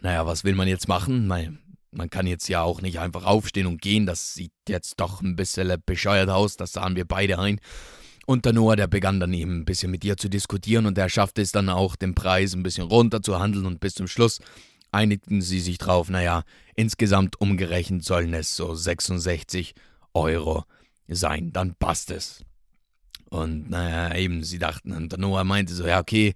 Naja, 0.00 0.26
was 0.26 0.42
will 0.44 0.54
man 0.54 0.68
jetzt 0.68 0.88
machen? 0.88 1.26
Man, 1.26 1.58
man 1.90 2.08
kann 2.08 2.26
jetzt 2.26 2.48
ja 2.48 2.62
auch 2.62 2.80
nicht 2.80 2.98
einfach 2.98 3.26
aufstehen 3.26 3.66
und 3.66 3.82
gehen, 3.82 4.06
das 4.06 4.32
sieht 4.32 4.52
jetzt 4.68 5.00
doch 5.00 5.20
ein 5.20 5.36
bisschen 5.36 5.76
bescheuert 5.84 6.30
aus, 6.30 6.56
das 6.56 6.72
sahen 6.72 6.96
wir 6.96 7.04
beide 7.04 7.38
ein. 7.38 7.60
Und 8.24 8.46
der 8.46 8.54
Noah, 8.54 8.76
der 8.76 8.86
begann 8.86 9.20
dann 9.20 9.34
eben 9.34 9.58
ein 9.58 9.64
bisschen 9.66 9.90
mit 9.90 10.02
ihr 10.04 10.16
zu 10.16 10.30
diskutieren 10.30 10.86
und 10.86 10.96
er 10.96 11.10
schaffte 11.10 11.42
es 11.42 11.52
dann 11.52 11.68
auch, 11.68 11.94
den 11.94 12.14
Preis 12.14 12.54
ein 12.54 12.62
bisschen 12.62 12.86
runter 12.86 13.22
zu 13.22 13.38
handeln 13.38 13.66
und 13.66 13.80
bis 13.80 13.94
zum 13.94 14.06
Schluss 14.06 14.38
einigten 14.92 15.42
sie 15.42 15.60
sich 15.60 15.76
drauf, 15.76 16.08
naja, 16.08 16.42
insgesamt 16.74 17.40
umgerechnet 17.40 18.04
sollen 18.04 18.32
es 18.32 18.56
so 18.56 18.74
66 18.74 19.74
Euro 20.14 20.60
sein, 20.60 20.79
dann 21.10 21.74
passt 21.78 22.10
es. 22.10 22.44
Und 23.30 23.70
naja, 23.70 24.14
eben, 24.16 24.42
sie 24.42 24.58
dachten, 24.58 24.92
und 24.92 25.16
Noah 25.16 25.44
meinte 25.44 25.72
so, 25.72 25.86
ja, 25.86 26.00
okay, 26.00 26.34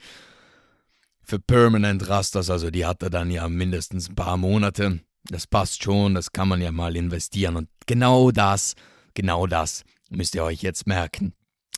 für 1.25 1.39
Permanent 1.39 2.09
Rasters, 2.09 2.51
also 2.51 2.71
die 2.71 2.87
hat 2.87 3.03
er 3.03 3.11
dann 3.11 3.31
ja 3.31 3.49
mindestens 3.49 4.09
ein 4.09 4.15
paar 4.15 4.37
Monate. 4.37 5.01
Das 5.25 5.47
passt 5.47 5.83
schon, 5.83 6.15
das 6.15 6.33
kann 6.33 6.49
man 6.49 6.61
ja 6.61 6.71
mal 6.71 6.97
investieren. 6.97 7.57
Und 7.57 7.69
genau 7.87 8.31
das, 8.31 8.75
genau 9.15 9.47
das 9.47 9.85
müsst 10.11 10.35
ihr 10.35 10.45
euch 10.45 10.63
jetzt 10.63 10.87
merken. 10.87 11.33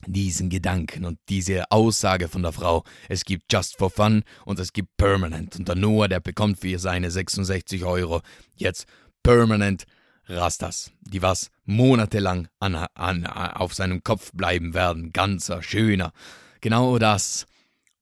Diesen 0.06 0.50
Gedanken 0.50 1.06
und 1.06 1.18
diese 1.30 1.70
Aussage 1.70 2.28
von 2.28 2.42
der 2.42 2.52
Frau, 2.52 2.84
es 3.08 3.24
gibt 3.24 3.50
Just 3.50 3.78
for 3.78 3.88
Fun 3.88 4.24
und 4.44 4.58
es 4.58 4.74
gibt 4.74 4.96
Permanent. 4.98 5.56
Und 5.56 5.68
der 5.68 5.76
Noah, 5.76 6.08
der 6.08 6.20
bekommt 6.20 6.60
für 6.60 6.78
seine 6.78 7.10
66 7.10 7.84
Euro 7.84 8.20
jetzt 8.56 8.86
Permanent 9.22 9.84
Rastas, 10.26 10.90
die 11.00 11.23
was 11.23 11.50
monatelang 11.64 12.49
an, 12.59 12.75
an, 12.75 13.26
auf 13.26 13.75
seinem 13.75 14.02
Kopf 14.02 14.33
bleiben 14.33 14.75
werden. 14.75 15.12
Ganzer, 15.12 15.62
schöner. 15.62 16.12
Genau 16.61 16.99
das 16.99 17.47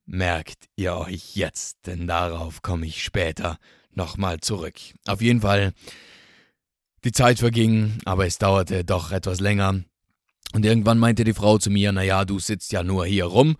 merkt 0.07 0.69
ihr 0.77 0.97
euch 0.97 1.37
jetzt, 1.37 1.87
denn 1.87 2.07
darauf 2.07 2.63
komme 2.63 2.87
ich 2.87 3.03
später 3.03 3.59
nochmal 3.93 4.41
zurück. 4.41 4.75
Auf 5.07 5.21
jeden 5.21 5.41
Fall, 5.41 5.73
die 7.05 7.13
Zeit 7.13 7.39
verging, 7.39 7.99
aber 8.05 8.27
es 8.27 8.39
dauerte 8.39 8.85
doch 8.85 9.13
etwas 9.13 9.41
länger. 9.41 9.83
Und 10.53 10.65
irgendwann 10.65 10.99
meinte 10.99 11.25
die 11.25 11.35
Frau 11.35 11.59
zu 11.59 11.71
mir, 11.71 11.93
naja, 11.93 12.25
du 12.25 12.39
sitzt 12.39 12.73
ja 12.73 12.83
nur 12.83 13.07
hier 13.07 13.25
rum, 13.25 13.57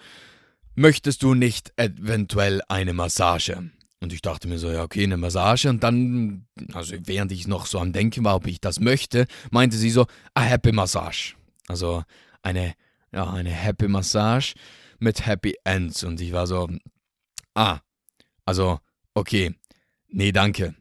möchtest 0.75 1.23
du 1.23 1.35
nicht 1.35 1.73
eventuell 1.77 2.63
eine 2.69 2.93
Massage? 2.93 3.71
Und 4.05 4.13
ich 4.13 4.21
dachte 4.21 4.49
mir 4.49 4.59
so, 4.59 4.71
ja, 4.71 4.83
okay, 4.83 5.03
eine 5.03 5.17
Massage. 5.17 5.71
Und 5.71 5.83
dann, 5.83 6.47
also 6.75 6.95
während 7.07 7.33
ich 7.33 7.47
noch 7.49 7.65
so 7.65 7.81
am 7.81 7.95
Denken 7.95 8.23
war, 8.23 8.37
ob 8.37 8.47
ich 8.47 8.61
das 8.61 8.79
möchte, 8.79 9.27
meinte 9.51 9.79
sie 9.79 9.89
so, 9.89 10.07
a 10.35 10.43
Happy 10.43 10.73
Massage. 10.73 11.37
Also 11.69 12.05
eine, 12.43 12.75
ja, 13.15 13.33
eine 13.33 13.49
Happy 13.49 13.89
Massage 13.89 14.57
mit 14.99 15.25
Happy 15.25 15.55
Ends. 15.65 16.05
Und 16.05 16.21
ich 16.21 16.33
war 16.33 16.47
so, 16.47 16.69
ah, 17.55 17.79
also, 18.45 18.79
okay, 19.15 19.55
nee, 20.09 20.33
danke. 20.33 20.75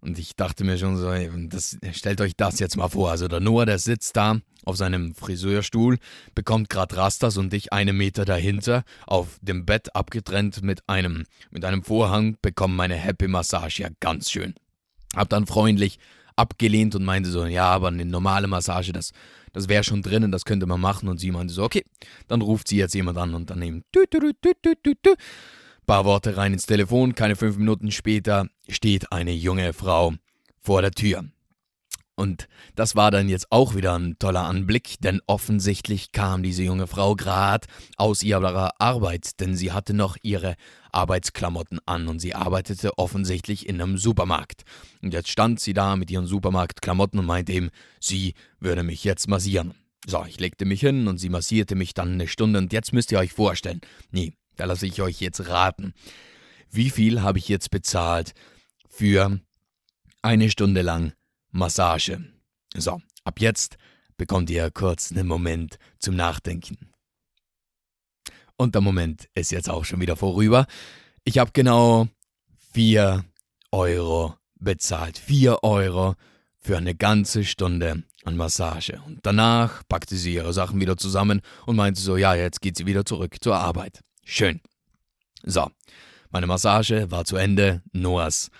Und 0.00 0.18
ich 0.18 0.34
dachte 0.34 0.64
mir 0.64 0.78
schon 0.78 0.96
so, 0.96 1.12
das, 1.48 1.76
stellt 1.92 2.22
euch 2.22 2.32
das 2.34 2.60
jetzt 2.60 2.78
mal 2.78 2.88
vor. 2.88 3.10
Also 3.10 3.28
der 3.28 3.40
Noah, 3.40 3.66
der 3.66 3.78
sitzt 3.78 4.16
da 4.16 4.40
auf 4.64 4.76
seinem 4.76 5.14
Friseurstuhl, 5.14 5.98
bekommt 6.34 6.68
gerade 6.68 6.96
Rastas 6.96 7.36
und 7.36 7.52
ich 7.54 7.72
einen 7.72 7.96
Meter 7.96 8.24
dahinter 8.24 8.84
auf 9.06 9.38
dem 9.40 9.66
Bett 9.66 9.94
abgetrennt 9.94 10.62
mit 10.62 10.88
einem, 10.88 11.24
mit 11.50 11.64
einem 11.64 11.82
Vorhang, 11.82 12.36
bekomme 12.42 12.74
meine 12.74 12.96
Happy 12.96 13.28
Massage. 13.28 13.82
Ja, 13.82 13.88
ganz 14.00 14.30
schön. 14.30 14.54
Hab 15.14 15.28
dann 15.28 15.46
freundlich 15.46 15.98
abgelehnt 16.36 16.94
und 16.94 17.04
meinte 17.04 17.30
so, 17.30 17.44
ja, 17.44 17.66
aber 17.66 17.88
eine 17.88 18.04
normale 18.04 18.46
Massage, 18.46 18.92
das, 18.92 19.12
das 19.52 19.68
wäre 19.68 19.84
schon 19.84 20.02
drinnen, 20.02 20.32
das 20.32 20.44
könnte 20.44 20.66
man 20.66 20.80
machen. 20.80 21.08
Und 21.08 21.18
sie 21.18 21.30
meinte 21.30 21.52
so, 21.52 21.64
okay, 21.64 21.84
dann 22.28 22.40
ruft 22.40 22.68
sie 22.68 22.76
jetzt 22.76 22.94
jemand 22.94 23.18
an 23.18 23.34
und 23.34 23.50
dann 23.50 23.60
eben 23.62 23.84
paar 25.90 26.04
Worte 26.04 26.36
rein 26.36 26.52
ins 26.52 26.66
Telefon, 26.66 27.16
keine 27.16 27.34
fünf 27.34 27.56
Minuten 27.56 27.90
später 27.90 28.46
steht 28.68 29.10
eine 29.10 29.32
junge 29.32 29.72
Frau 29.72 30.14
vor 30.60 30.82
der 30.82 30.92
Tür. 30.92 31.24
Und 32.20 32.48
das 32.74 32.96
war 32.96 33.10
dann 33.10 33.30
jetzt 33.30 33.50
auch 33.50 33.74
wieder 33.74 33.98
ein 33.98 34.18
toller 34.18 34.42
Anblick, 34.42 34.96
denn 35.00 35.22
offensichtlich 35.26 36.12
kam 36.12 36.42
diese 36.42 36.62
junge 36.62 36.86
Frau 36.86 37.16
gerade 37.16 37.66
aus 37.96 38.22
ihrer 38.22 38.78
Arbeit, 38.78 39.40
denn 39.40 39.56
sie 39.56 39.72
hatte 39.72 39.94
noch 39.94 40.18
ihre 40.20 40.56
Arbeitsklamotten 40.92 41.80
an 41.86 42.08
und 42.08 42.18
sie 42.18 42.34
arbeitete 42.34 42.98
offensichtlich 42.98 43.66
in 43.66 43.80
einem 43.80 43.96
Supermarkt. 43.96 44.64
Und 45.00 45.14
jetzt 45.14 45.30
stand 45.30 45.60
sie 45.60 45.72
da 45.72 45.96
mit 45.96 46.10
ihren 46.10 46.26
Supermarktklamotten 46.26 47.18
und 47.18 47.24
meinte 47.24 47.52
ihm, 47.52 47.70
sie 48.00 48.34
würde 48.58 48.82
mich 48.82 49.02
jetzt 49.02 49.26
massieren. 49.26 49.72
So, 50.06 50.22
ich 50.28 50.38
legte 50.38 50.66
mich 50.66 50.80
hin 50.80 51.08
und 51.08 51.16
sie 51.16 51.30
massierte 51.30 51.74
mich 51.74 51.94
dann 51.94 52.12
eine 52.12 52.28
Stunde 52.28 52.58
und 52.58 52.74
jetzt 52.74 52.92
müsst 52.92 53.12
ihr 53.12 53.18
euch 53.18 53.32
vorstellen, 53.32 53.80
nee, 54.10 54.34
da 54.56 54.66
lasse 54.66 54.86
ich 54.86 55.00
euch 55.00 55.22
jetzt 55.22 55.48
raten. 55.48 55.94
Wie 56.70 56.90
viel 56.90 57.22
habe 57.22 57.38
ich 57.38 57.48
jetzt 57.48 57.70
bezahlt 57.70 58.34
für 58.90 59.40
eine 60.20 60.50
Stunde 60.50 60.82
lang 60.82 61.14
Massage? 61.50 62.18
So, 62.74 63.00
ab 63.24 63.40
jetzt 63.40 63.76
bekommt 64.16 64.50
ihr 64.50 64.70
kurz 64.70 65.10
einen 65.10 65.26
Moment 65.26 65.78
zum 65.98 66.16
Nachdenken. 66.16 66.90
Und 68.56 68.74
der 68.74 68.82
Moment 68.82 69.28
ist 69.34 69.52
jetzt 69.52 69.70
auch 69.70 69.84
schon 69.84 70.00
wieder 70.00 70.16
vorüber. 70.16 70.66
Ich 71.24 71.38
habe 71.38 71.50
genau 71.52 72.08
4 72.72 73.24
Euro 73.72 74.36
bezahlt. 74.56 75.18
4 75.18 75.62
Euro 75.62 76.14
für 76.58 76.76
eine 76.76 76.94
ganze 76.94 77.44
Stunde 77.44 78.02
an 78.24 78.36
Massage. 78.36 79.00
Und 79.06 79.20
danach 79.22 79.82
packte 79.88 80.16
sie 80.16 80.34
ihre 80.34 80.52
Sachen 80.52 80.80
wieder 80.80 80.96
zusammen 80.96 81.40
und 81.66 81.76
meinte 81.76 82.00
so, 82.00 82.16
ja, 82.16 82.34
jetzt 82.34 82.60
geht 82.60 82.76
sie 82.76 82.86
wieder 82.86 83.04
zurück 83.04 83.36
zur 83.40 83.56
Arbeit. 83.56 84.00
Schön. 84.24 84.60
So, 85.42 85.70
meine 86.30 86.46
Massage 86.46 87.10
war 87.10 87.24
zu 87.24 87.36
Ende. 87.36 87.82
Noahs, 87.92 88.50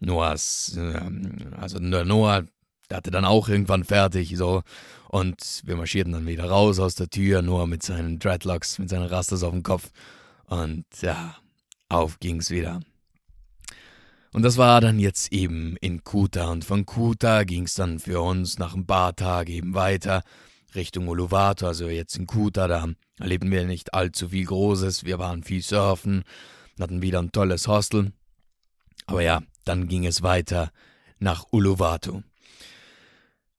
Noahs, 0.00 0.74
ähm, 0.76 1.54
also 1.56 1.78
der 1.78 2.04
Noah, 2.04 2.44
der 2.90 2.96
hatte 2.96 3.10
dann 3.10 3.24
auch 3.24 3.48
irgendwann 3.48 3.84
fertig, 3.84 4.36
so. 4.36 4.62
Und 5.08 5.62
wir 5.64 5.76
marschierten 5.76 6.12
dann 6.12 6.26
wieder 6.26 6.44
raus 6.44 6.78
aus 6.78 6.94
der 6.94 7.08
Tür, 7.08 7.42
Noah 7.42 7.66
mit 7.66 7.82
seinen 7.82 8.18
Dreadlocks, 8.18 8.78
mit 8.78 8.88
seinen 8.88 9.06
Rasters 9.06 9.42
auf 9.42 9.52
dem 9.52 9.62
Kopf. 9.62 9.90
Und 10.46 10.84
ja, 11.00 11.36
auf 11.88 12.20
ging's 12.20 12.50
wieder. 12.50 12.80
Und 14.32 14.42
das 14.42 14.56
war 14.58 14.80
dann 14.80 14.98
jetzt 14.98 15.32
eben 15.32 15.76
in 15.80 16.04
Kuta. 16.04 16.50
Und 16.50 16.64
von 16.64 16.84
Kuta 16.84 17.44
ging's 17.44 17.74
dann 17.74 17.98
für 17.98 18.20
uns 18.20 18.58
nach 18.58 18.74
ein 18.74 18.86
paar 18.86 19.16
Tagen 19.16 19.50
eben 19.50 19.74
weiter 19.74 20.22
Richtung 20.74 21.08
Uluwatu, 21.08 21.66
also 21.66 21.88
jetzt 21.88 22.16
in 22.16 22.26
Kuta, 22.26 22.68
da 22.68 22.86
erlebten 23.18 23.50
wir 23.50 23.64
nicht 23.64 23.94
allzu 23.94 24.28
viel 24.28 24.44
Großes. 24.44 25.04
Wir 25.04 25.18
waren 25.18 25.42
viel 25.42 25.62
surfen, 25.62 26.24
hatten 26.78 27.02
wieder 27.02 27.20
ein 27.20 27.32
tolles 27.32 27.66
Hostel. 27.68 28.12
Aber 29.06 29.22
ja, 29.22 29.40
dann 29.68 29.88
ging 29.88 30.06
es 30.06 30.22
weiter 30.22 30.72
nach 31.18 31.46
Uluwatu. 31.52 32.22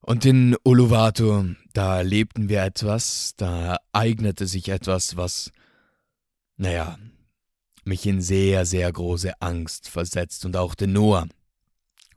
Und 0.01 0.25
in 0.25 0.55
Uluwatu, 0.63 1.55
da 1.73 1.97
erlebten 1.97 2.49
wir 2.49 2.63
etwas, 2.63 3.33
da 3.37 3.77
eignete 3.91 4.47
sich 4.47 4.69
etwas, 4.69 5.17
was, 5.17 5.51
naja, 6.57 6.97
mich 7.83 8.05
in 8.05 8.21
sehr, 8.21 8.65
sehr 8.65 8.91
große 8.91 9.39
Angst 9.41 9.89
versetzt 9.89 10.45
und 10.45 10.55
auch 10.55 10.73
den 10.73 10.93
Noah. 10.93 11.27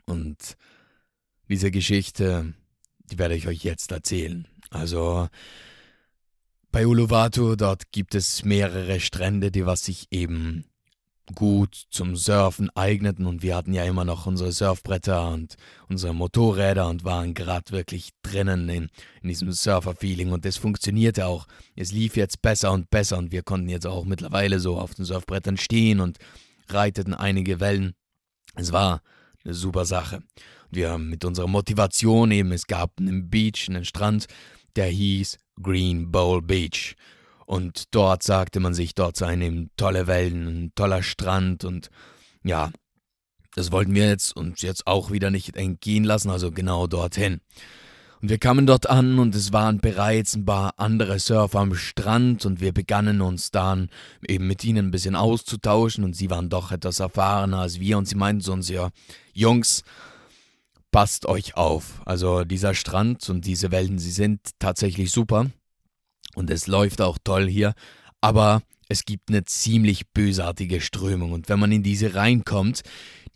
Und 0.07 0.57
diese 1.49 1.71
Geschichte, 1.71 2.55
die 2.99 3.19
werde 3.19 3.35
ich 3.35 3.47
euch 3.47 3.63
jetzt 3.63 3.93
erzählen. 3.93 4.49
Also 4.71 5.29
bei 6.71 6.87
Uluwatu, 6.87 7.57
dort 7.57 7.93
gibt 7.93 8.15
es 8.15 8.45
mehrere 8.45 9.01
Strände, 9.01 9.51
die 9.51 9.67
was 9.67 9.85
sich 9.85 10.07
eben 10.11 10.65
gut 11.35 11.87
zum 11.91 12.17
Surfen 12.17 12.71
eigneten 12.75 13.27
und 13.27 13.43
wir 13.43 13.57
hatten 13.57 13.73
ja 13.73 13.85
immer 13.85 14.05
noch 14.05 14.27
unsere 14.27 14.53
Surfbretter 14.53 15.31
und 15.31 15.57
unsere 15.89 16.15
Motorräder 16.15 16.89
und 16.89 17.05
waren 17.05 17.35
gerade 17.35 17.71
wirklich 17.71 18.11
drinnen 18.23 18.69
in, 18.69 18.91
in 19.23 19.29
diesem 19.29 19.53
Surfer-Feeling 19.53 20.33
und 20.33 20.45
es 20.45 20.57
funktionierte 20.57 21.27
auch. 21.27 21.47
Es 21.77 21.93
lief 21.93 22.17
jetzt 22.17 22.43
besser 22.43 22.73
und 22.73 22.91
besser 22.91 23.19
und 23.19 23.33
wir 23.33 23.43
konnten 23.43 23.69
jetzt 23.69 23.87
auch 23.87 24.05
mittlerweile 24.05 24.61
so 24.61 24.79
auf 24.79 24.95
den 24.95 25.05
Surfbrettern 25.05 25.57
stehen 25.57 26.01
und 26.01 26.19
reiteten 26.69 27.15
einige 27.15 27.61
Wellen. 27.61 27.95
Es 28.55 28.73
war 28.73 29.01
eine 29.45 29.55
super 29.55 29.85
Sache. 29.85 30.17
Und 30.17 30.77
wir 30.77 30.91
haben 30.91 31.09
mit 31.09 31.25
unserer 31.25 31.49
Motivation 31.49 32.31
eben, 32.31 32.53
es 32.53 32.67
gab 32.67 32.99
einen 32.99 33.31
Beach, 33.31 33.69
einen 33.69 33.85
Strand, 33.85 34.27
der 34.77 34.87
hieß 34.87 35.39
Green 35.61 36.11
Bowl 36.11 36.43
Beach. 36.43 36.97
Und 37.53 37.95
dort 37.95 38.23
sagte 38.23 38.61
man 38.61 38.73
sich, 38.73 38.95
dort 38.95 39.15
seien 39.19 39.43
eben 39.43 39.71
tolle 39.77 40.07
Wellen, 40.07 40.47
ein 40.47 40.73
toller 40.75 41.03
Strand 41.03 41.67
und 41.67 41.91
ja, 42.43 42.71
das 43.55 43.71
wollten 43.71 43.95
wir 43.95 44.09
jetzt 44.09 44.35
uns 44.35 44.63
jetzt 44.63 44.87
auch 44.87 45.11
wieder 45.11 45.31
nicht 45.31 45.55
entgehen 45.55 46.05
lassen, 46.05 46.31
also 46.31 46.51
genau 46.51 46.87
dorthin. 46.87 47.43
Und 48.23 48.31
wir 48.31 48.39
kamen 48.39 48.65
dort 48.65 48.89
an 48.89 49.19
und 49.19 49.35
es 49.35 49.53
waren 49.53 49.81
bereits 49.81 50.35
ein 50.35 50.47
paar 50.47 50.73
andere 50.79 51.19
Surfer 51.19 51.61
am 51.61 51.75
Strand 51.75 52.47
und 52.47 52.63
wir 52.63 52.73
begannen 52.73 53.21
uns 53.21 53.51
dann 53.51 53.91
eben 54.27 54.47
mit 54.47 54.65
ihnen 54.65 54.87
ein 54.87 54.91
bisschen 54.91 55.15
auszutauschen 55.15 56.05
und 56.05 56.17
sie 56.17 56.31
waren 56.31 56.49
doch 56.49 56.73
etwas 56.73 57.01
erfahrener 57.01 57.59
als 57.59 57.79
wir 57.79 57.99
und 57.99 58.09
sie 58.09 58.17
meinten 58.17 58.41
zu 58.41 58.53
uns, 58.55 58.71
ja, 58.71 58.89
Jungs, 59.35 59.83
passt 60.91 61.27
euch 61.27 61.55
auf. 61.55 62.01
Also 62.07 62.45
dieser 62.45 62.73
Strand 62.73 63.29
und 63.29 63.45
diese 63.45 63.71
Wellen, 63.71 63.99
sie 63.99 64.11
sind 64.11 64.41
tatsächlich 64.59 65.11
super 65.11 65.51
und 66.35 66.51
es 66.51 66.67
läuft 66.67 67.01
auch 67.01 67.19
toll 67.23 67.49
hier, 67.49 67.75
aber 68.21 68.63
es 68.89 69.05
gibt 69.05 69.29
eine 69.31 69.45
ziemlich 69.45 70.09
bösartige 70.11 70.81
Strömung 70.81 71.33
und 71.33 71.49
wenn 71.49 71.59
man 71.59 71.73
in 71.73 71.83
diese 71.83 72.15
reinkommt, 72.15 72.83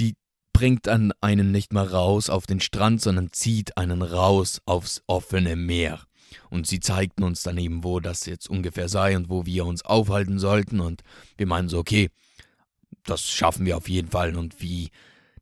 die 0.01 0.15
bringt 0.53 0.89
einen 0.89 1.53
nicht 1.53 1.75
mal 1.75 1.87
raus 1.87 2.31
auf 2.31 2.47
den 2.47 2.61
Strand, 2.61 3.03
sondern 3.03 3.31
zieht 3.31 3.77
einen 3.77 4.01
raus 4.01 4.63
aufs 4.65 5.03
offene 5.07 5.55
Meer. 5.55 6.01
Und 6.49 6.67
sie 6.67 6.81
zeigten 6.81 7.25
uns 7.25 7.43
dann 7.43 7.59
eben, 7.59 7.85
wo 7.85 8.01
das 8.01 8.25
jetzt 8.25 8.49
ungefähr 8.49 8.89
sei 8.89 9.17
und 9.17 9.29
wo 9.29 9.45
wir 9.45 9.67
uns 9.67 9.85
aufhalten 9.85 10.39
sollten. 10.39 10.81
Und 10.81 11.03
wir 11.37 11.47
meinen 11.47 11.69
so, 11.69 11.79
okay, 11.79 12.09
das 13.05 13.23
schaffen 13.23 13.67
wir 13.67 13.77
auf 13.77 13.89
jeden 13.89 14.09
Fall. 14.09 14.35
Und 14.35 14.63
wie 14.63 14.91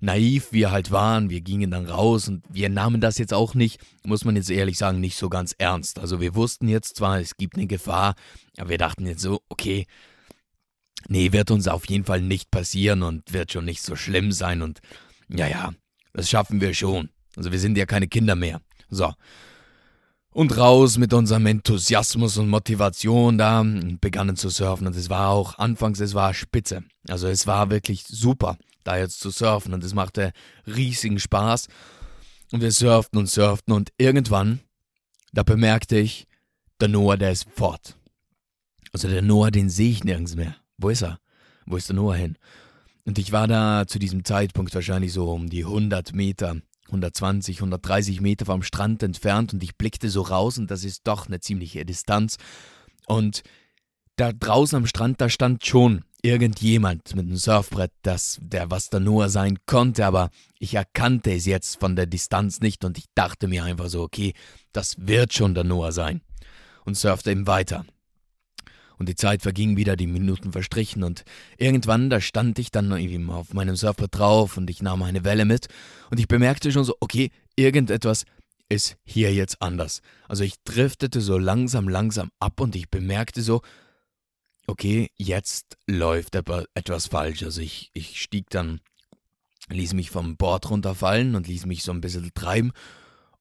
naiv 0.00 0.52
wir 0.52 0.70
halt 0.70 0.90
waren, 0.90 1.30
wir 1.30 1.40
gingen 1.40 1.70
dann 1.70 1.86
raus 1.86 2.28
und 2.28 2.44
wir 2.48 2.68
nahmen 2.68 3.00
das 3.00 3.18
jetzt 3.18 3.32
auch 3.32 3.54
nicht, 3.54 3.80
muss 4.04 4.24
man 4.24 4.36
jetzt 4.36 4.50
ehrlich 4.50 4.78
sagen, 4.78 5.00
nicht 5.00 5.16
so 5.16 5.28
ganz 5.28 5.54
ernst. 5.58 5.98
Also 5.98 6.20
wir 6.20 6.34
wussten 6.34 6.68
jetzt 6.68 6.96
zwar, 6.96 7.20
es 7.20 7.36
gibt 7.36 7.56
eine 7.56 7.66
Gefahr, 7.66 8.14
aber 8.58 8.70
wir 8.70 8.78
dachten 8.78 9.06
jetzt 9.06 9.22
so, 9.22 9.40
okay, 9.48 9.86
nee, 11.08 11.32
wird 11.32 11.50
uns 11.50 11.68
auf 11.68 11.88
jeden 11.88 12.04
Fall 12.04 12.20
nicht 12.20 12.50
passieren 12.50 13.02
und 13.02 13.32
wird 13.32 13.52
schon 13.52 13.64
nicht 13.64 13.82
so 13.82 13.96
schlimm 13.96 14.32
sein 14.32 14.62
und 14.62 14.80
ja, 15.28 15.46
ja, 15.46 15.72
das 16.12 16.28
schaffen 16.28 16.60
wir 16.60 16.74
schon. 16.74 17.08
Also 17.36 17.50
wir 17.50 17.58
sind 17.58 17.76
ja 17.76 17.86
keine 17.86 18.08
Kinder 18.08 18.36
mehr. 18.36 18.60
So. 18.90 19.12
Und 20.34 20.56
raus 20.58 20.98
mit 20.98 21.14
unserem 21.14 21.46
Enthusiasmus 21.46 22.38
und 22.38 22.48
Motivation 22.48 23.38
da 23.38 23.60
und 23.60 24.00
begannen 24.00 24.36
zu 24.36 24.50
surfen. 24.50 24.88
Und 24.88 24.96
es 24.96 25.08
war 25.08 25.28
auch, 25.28 25.58
anfangs, 25.58 26.00
es 26.00 26.12
war 26.12 26.34
spitze. 26.34 26.82
Also 27.08 27.28
es 27.28 27.46
war 27.46 27.70
wirklich 27.70 28.04
super, 28.06 28.58
da 28.82 28.98
jetzt 28.98 29.20
zu 29.20 29.30
surfen. 29.30 29.72
Und 29.72 29.84
es 29.84 29.94
machte 29.94 30.32
riesigen 30.66 31.20
Spaß. 31.20 31.68
Und 32.50 32.60
wir 32.60 32.72
surften 32.72 33.20
und 33.20 33.30
surften. 33.30 33.72
Und 33.72 33.92
irgendwann, 33.96 34.58
da 35.32 35.44
bemerkte 35.44 35.98
ich, 35.98 36.26
der 36.80 36.88
Noah, 36.88 37.16
der 37.16 37.30
ist 37.30 37.46
fort. 37.54 37.96
Also 38.92 39.08
der 39.08 39.22
Noah, 39.22 39.52
den 39.52 39.70
sehe 39.70 39.90
ich 39.90 40.02
nirgends 40.02 40.34
mehr. 40.34 40.56
Wo 40.78 40.88
ist 40.88 41.02
er? 41.02 41.20
Wo 41.64 41.76
ist 41.76 41.88
der 41.88 41.96
Noah 41.96 42.16
hin? 42.16 42.36
Und 43.04 43.18
ich 43.18 43.30
war 43.30 43.46
da 43.46 43.86
zu 43.86 44.00
diesem 44.00 44.24
Zeitpunkt 44.24 44.74
wahrscheinlich 44.74 45.12
so 45.12 45.30
um 45.30 45.48
die 45.48 45.64
100 45.64 46.12
Meter 46.12 46.56
120, 46.94 47.58
130 47.58 48.20
Meter 48.20 48.46
vom 48.46 48.62
Strand 48.62 49.02
entfernt 49.02 49.52
und 49.52 49.62
ich 49.62 49.76
blickte 49.76 50.08
so 50.08 50.22
raus 50.22 50.58
und 50.58 50.70
das 50.70 50.84
ist 50.84 51.06
doch 51.06 51.26
eine 51.26 51.40
ziemliche 51.40 51.84
Distanz. 51.84 52.36
Und 53.06 53.42
da 54.16 54.32
draußen 54.32 54.76
am 54.76 54.86
Strand, 54.86 55.20
da 55.20 55.28
stand 55.28 55.66
schon 55.66 56.04
irgendjemand 56.22 57.14
mit 57.14 57.26
einem 57.26 57.36
Surfbrett, 57.36 57.92
das, 58.02 58.38
der 58.40 58.70
was 58.70 58.88
da 58.88 58.98
nur 58.98 59.28
sein 59.28 59.58
konnte, 59.66 60.06
aber 60.06 60.30
ich 60.58 60.74
erkannte 60.74 61.32
es 61.32 61.44
jetzt 61.44 61.80
von 61.80 61.96
der 61.96 62.06
Distanz 62.06 62.60
nicht 62.60 62.84
und 62.84 62.96
ich 62.96 63.04
dachte 63.14 63.46
mir 63.46 63.64
einfach 63.64 63.88
so, 63.88 64.02
okay, 64.02 64.32
das 64.72 64.96
wird 64.98 65.34
schon 65.34 65.54
der 65.54 65.64
Noah 65.64 65.92
sein. 65.92 66.22
Und 66.86 66.96
surfte 66.96 67.32
ihm 67.32 67.46
weiter. 67.46 67.86
Und 68.98 69.08
die 69.08 69.16
Zeit 69.16 69.42
verging 69.42 69.76
wieder, 69.76 69.96
die 69.96 70.06
Minuten 70.06 70.52
verstrichen 70.52 71.02
und 71.02 71.24
irgendwann, 71.58 72.10
da 72.10 72.20
stand 72.20 72.58
ich 72.58 72.70
dann 72.70 72.96
eben 72.96 73.30
auf 73.30 73.52
meinem 73.52 73.76
Surfbrett 73.76 74.16
drauf 74.16 74.56
und 74.56 74.70
ich 74.70 74.82
nahm 74.82 75.02
eine 75.02 75.24
Welle 75.24 75.44
mit 75.44 75.66
und 76.10 76.20
ich 76.20 76.28
bemerkte 76.28 76.70
schon 76.70 76.84
so, 76.84 76.94
okay, 77.00 77.30
irgendetwas 77.56 78.24
ist 78.68 78.96
hier 79.04 79.34
jetzt 79.34 79.60
anders. 79.60 80.00
Also 80.28 80.44
ich 80.44 80.54
driftete 80.64 81.20
so 81.20 81.38
langsam, 81.38 81.88
langsam 81.88 82.30
ab 82.38 82.60
und 82.60 82.76
ich 82.76 82.88
bemerkte 82.88 83.42
so, 83.42 83.62
okay, 84.66 85.10
jetzt 85.16 85.76
läuft 85.86 86.34
etwas 86.34 87.06
falsch. 87.08 87.42
Also 87.42 87.60
ich, 87.60 87.90
ich 87.92 88.20
stieg 88.20 88.48
dann, 88.50 88.80
ließ 89.68 89.94
mich 89.94 90.10
vom 90.10 90.36
Bord 90.36 90.70
runterfallen 90.70 91.34
und 91.34 91.48
ließ 91.48 91.66
mich 91.66 91.82
so 91.82 91.92
ein 91.92 92.00
bisschen 92.00 92.30
treiben 92.34 92.72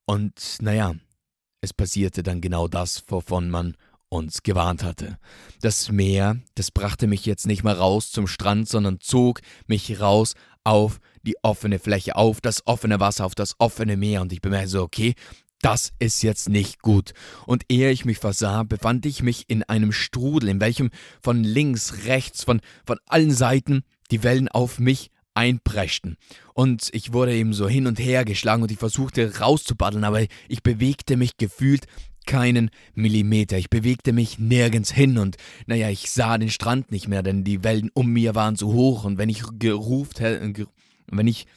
und 0.05 0.57
naja, 0.61 0.95
es 1.61 1.73
passierte 1.73 2.23
dann 2.23 2.41
genau 2.41 2.67
das, 2.67 3.03
wovon 3.07 3.49
man 3.49 3.77
uns 4.13 4.43
gewarnt 4.43 4.83
hatte. 4.83 5.17
Das 5.61 5.91
Meer, 5.91 6.37
das 6.55 6.71
brachte 6.71 7.07
mich 7.07 7.25
jetzt 7.25 7.47
nicht 7.47 7.63
mehr 7.63 7.77
raus 7.77 8.11
zum 8.11 8.27
Strand, 8.27 8.69
sondern 8.69 8.99
zog 8.99 9.41
mich 9.67 9.99
raus 9.99 10.35
auf 10.63 10.99
die 11.23 11.35
offene 11.41 11.79
Fläche, 11.79 12.15
auf 12.15 12.41
das 12.41 12.65
offene 12.67 12.99
Wasser, 12.99 13.25
auf 13.25 13.35
das 13.35 13.55
offene 13.59 13.97
Meer. 13.97 14.21
Und 14.21 14.33
ich 14.33 14.41
bemerkte 14.41 14.69
so, 14.69 14.81
okay, 14.83 15.15
das 15.61 15.93
ist 15.99 16.21
jetzt 16.23 16.49
nicht 16.49 16.81
gut. 16.81 17.13
Und 17.45 17.63
ehe 17.69 17.89
ich 17.89 18.05
mich 18.05 18.17
versah, 18.17 18.63
befand 18.63 19.05
ich 19.05 19.23
mich 19.23 19.45
in 19.47 19.63
einem 19.63 19.91
Strudel, 19.93 20.49
in 20.49 20.59
welchem 20.59 20.91
von 21.21 21.43
links, 21.43 22.05
rechts, 22.05 22.43
von, 22.43 22.59
von 22.85 22.99
allen 23.07 23.31
Seiten 23.31 23.83
die 24.11 24.23
Wellen 24.23 24.49
auf 24.49 24.79
mich 24.79 25.09
einpreschten. 25.33 26.17
Und 26.53 26.89
ich 26.91 27.13
wurde 27.13 27.33
eben 27.33 27.53
so 27.53 27.67
hin 27.67 27.87
und 27.87 27.97
her 27.99 28.25
geschlagen 28.25 28.61
und 28.61 28.71
ich 28.71 28.77
versuchte 28.77 29.39
rauszubaddeln, 29.39 30.03
aber 30.03 30.21
ich 30.47 30.63
bewegte 30.63 31.17
mich 31.17 31.37
gefühlt 31.37 31.85
keinen 32.25 32.69
Millimeter. 32.93 33.57
Ich 33.57 33.69
bewegte 33.69 34.13
mich 34.13 34.39
nirgends 34.39 34.91
hin 34.91 35.17
und, 35.17 35.37
naja, 35.65 35.89
ich 35.89 36.11
sah 36.11 36.37
den 36.37 36.49
Strand 36.49 36.91
nicht 36.91 37.07
mehr, 37.07 37.23
denn 37.23 37.43
die 37.43 37.63
Wellen 37.63 37.89
um 37.93 38.11
mir 38.11 38.35
waren 38.35 38.55
zu 38.55 38.73
hoch 38.73 39.03
und 39.03 39.17
wenn 39.17 39.29
ich 39.29 39.43
geruft 39.59 40.19
hätte, 40.19 40.67
wenn 41.07 41.27
ich 41.27 41.47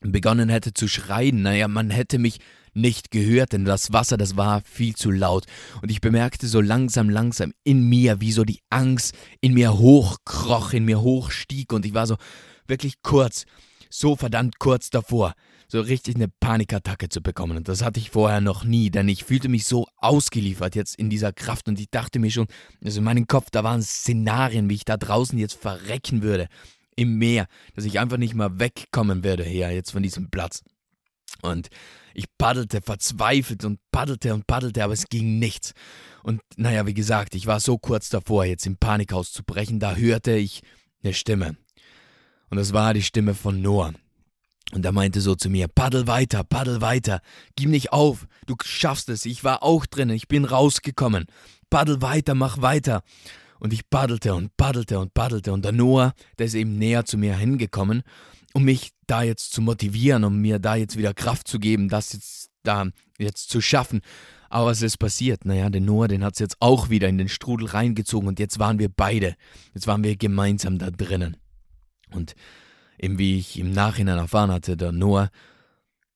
begonnen 0.00 0.48
hätte 0.48 0.72
zu 0.72 0.88
schreien, 0.88 1.42
naja, 1.42 1.68
man 1.68 1.90
hätte 1.90 2.18
mich 2.18 2.38
nicht 2.72 3.10
gehört, 3.10 3.52
denn 3.52 3.64
das 3.64 3.92
Wasser, 3.92 4.16
das 4.16 4.36
war 4.36 4.62
viel 4.62 4.94
zu 4.94 5.10
laut. 5.10 5.46
Und 5.82 5.90
ich 5.90 6.00
bemerkte 6.00 6.46
so 6.46 6.60
langsam, 6.60 7.10
langsam 7.10 7.52
in 7.64 7.88
mir, 7.88 8.20
wie 8.20 8.32
so 8.32 8.44
die 8.44 8.60
Angst 8.70 9.14
in 9.40 9.54
mir 9.54 9.78
hochkroch, 9.78 10.72
in 10.72 10.84
mir 10.84 11.00
hochstieg 11.00 11.72
und 11.72 11.84
ich 11.84 11.94
war 11.94 12.06
so 12.06 12.16
wirklich 12.66 13.02
kurz, 13.02 13.44
so 13.90 14.16
verdammt 14.16 14.58
kurz 14.58 14.90
davor, 14.90 15.34
so 15.70 15.80
richtig 15.80 16.16
eine 16.16 16.26
Panikattacke 16.28 17.08
zu 17.08 17.22
bekommen. 17.22 17.56
Und 17.56 17.68
das 17.68 17.82
hatte 17.82 18.00
ich 18.00 18.10
vorher 18.10 18.40
noch 18.40 18.64
nie, 18.64 18.90
denn 18.90 19.08
ich 19.08 19.24
fühlte 19.24 19.48
mich 19.48 19.66
so 19.66 19.86
ausgeliefert 19.98 20.74
jetzt 20.74 20.96
in 20.96 21.10
dieser 21.10 21.32
Kraft 21.32 21.68
und 21.68 21.78
ich 21.78 21.90
dachte 21.90 22.18
mir 22.18 22.30
schon, 22.30 22.48
also 22.84 22.98
in 22.98 23.04
meinem 23.04 23.28
Kopf, 23.28 23.50
da 23.50 23.62
waren 23.62 23.80
Szenarien, 23.80 24.68
wie 24.68 24.74
ich 24.74 24.84
da 24.84 24.96
draußen 24.96 25.38
jetzt 25.38 25.54
verrecken 25.54 26.22
würde 26.22 26.48
im 26.96 27.18
Meer, 27.18 27.46
dass 27.76 27.84
ich 27.84 28.00
einfach 28.00 28.16
nicht 28.16 28.34
mal 28.34 28.58
wegkommen 28.58 29.22
werde 29.22 29.44
hier 29.44 29.70
jetzt 29.70 29.92
von 29.92 30.02
diesem 30.02 30.30
Platz. 30.30 30.62
Und 31.40 31.68
ich 32.14 32.26
paddelte 32.36 32.82
verzweifelt 32.82 33.64
und 33.64 33.78
paddelte 33.92 34.34
und 34.34 34.48
paddelte, 34.48 34.82
aber 34.82 34.92
es 34.92 35.08
ging 35.08 35.38
nichts. 35.38 35.72
Und 36.24 36.40
naja, 36.56 36.84
wie 36.86 36.94
gesagt, 36.94 37.36
ich 37.36 37.46
war 37.46 37.60
so 37.60 37.78
kurz 37.78 38.08
davor, 38.08 38.44
jetzt 38.44 38.66
im 38.66 38.76
Panik 38.76 39.12
auszubrechen, 39.12 39.78
da 39.78 39.94
hörte 39.94 40.32
ich 40.32 40.62
eine 41.04 41.14
Stimme. 41.14 41.56
Und 42.50 42.56
das 42.56 42.72
war 42.72 42.92
die 42.92 43.02
Stimme 43.02 43.34
von 43.34 43.62
Noah. 43.62 43.94
Und 44.72 44.84
er 44.84 44.92
meinte 44.92 45.20
so 45.20 45.34
zu 45.34 45.50
mir, 45.50 45.66
paddel 45.68 46.06
weiter, 46.06 46.44
paddel 46.44 46.80
weiter, 46.80 47.20
gib 47.56 47.70
nicht 47.70 47.92
auf, 47.92 48.26
du 48.46 48.54
schaffst 48.62 49.08
es, 49.08 49.26
ich 49.26 49.42
war 49.42 49.62
auch 49.62 49.84
drinnen, 49.86 50.14
ich 50.14 50.28
bin 50.28 50.44
rausgekommen, 50.44 51.26
paddel 51.70 52.02
weiter, 52.02 52.34
mach 52.34 52.62
weiter. 52.62 53.02
Und 53.58 53.72
ich 53.74 53.90
paddelte 53.90 54.34
und 54.34 54.56
paddelte 54.56 54.98
und 54.98 55.12
paddelte 55.12 55.52
und 55.52 55.64
der 55.64 55.72
Noah, 55.72 56.14
der 56.38 56.46
ist 56.46 56.54
eben 56.54 56.78
näher 56.78 57.04
zu 57.04 57.18
mir 57.18 57.36
hingekommen, 57.36 58.02
um 58.54 58.64
mich 58.64 58.92
da 59.06 59.22
jetzt 59.22 59.52
zu 59.52 59.60
motivieren, 59.60 60.24
um 60.24 60.40
mir 60.40 60.58
da 60.58 60.76
jetzt 60.76 60.96
wieder 60.96 61.12
Kraft 61.12 61.46
zu 61.46 61.58
geben, 61.58 61.88
das 61.88 62.14
jetzt 62.14 62.50
da 62.62 62.86
jetzt 63.18 63.50
zu 63.50 63.60
schaffen. 63.60 64.00
Aber 64.48 64.66
was 64.66 64.82
ist 64.82 64.98
passiert? 64.98 65.44
Naja, 65.44 65.68
der 65.68 65.80
Noah, 65.80 66.08
den 66.08 66.24
hat 66.24 66.34
es 66.34 66.38
jetzt 66.38 66.56
auch 66.60 66.88
wieder 66.88 67.08
in 67.08 67.18
den 67.18 67.28
Strudel 67.28 67.68
reingezogen 67.68 68.28
und 68.28 68.38
jetzt 68.40 68.58
waren 68.58 68.78
wir 68.78 68.88
beide, 68.88 69.36
jetzt 69.74 69.86
waren 69.86 70.02
wir 70.02 70.16
gemeinsam 70.16 70.78
da 70.78 70.90
drinnen. 70.90 71.36
Und 72.10 72.34
Eben 73.00 73.18
wie 73.18 73.38
ich 73.38 73.58
im 73.58 73.70
Nachhinein 73.70 74.18
erfahren 74.18 74.50
hatte, 74.50 74.76
der 74.76 74.92
Noah, 74.92 75.30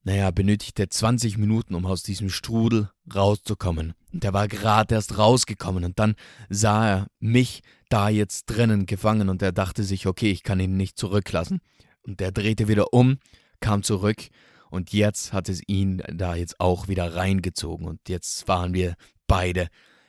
naja, 0.02 0.30
benötigte 0.30 0.86
20 0.86 1.38
Minuten, 1.38 1.74
um 1.74 1.86
aus 1.86 2.02
diesem 2.02 2.28
Strudel 2.28 2.90
rauszukommen. 3.14 3.94
Und 4.12 4.22
er 4.22 4.34
war 4.34 4.48
gerade 4.48 4.94
erst 4.94 5.16
rausgekommen 5.16 5.84
und 5.84 5.98
dann 5.98 6.14
sah 6.50 6.86
er 6.86 7.06
mich 7.20 7.62
da 7.88 8.10
jetzt 8.10 8.46
drinnen 8.46 8.84
gefangen 8.84 9.30
und 9.30 9.40
er 9.40 9.52
dachte 9.52 9.82
sich, 9.82 10.06
okay, 10.06 10.30
ich 10.30 10.42
kann 10.42 10.60
ihn 10.60 10.76
nicht 10.76 10.98
zurücklassen. 10.98 11.60
Und 12.02 12.20
er 12.20 12.32
drehte 12.32 12.68
wieder 12.68 12.92
um, 12.92 13.18
kam 13.60 13.82
zurück 13.82 14.28
und 14.68 14.92
jetzt 14.92 15.32
hat 15.32 15.48
es 15.48 15.62
ihn 15.66 16.02
da 16.12 16.34
jetzt 16.34 16.60
auch 16.60 16.86
wieder 16.86 17.14
reingezogen 17.14 17.86
und 17.86 18.08
jetzt 18.08 18.46
waren 18.46 18.74
wir 18.74 18.94
beide 19.26 19.68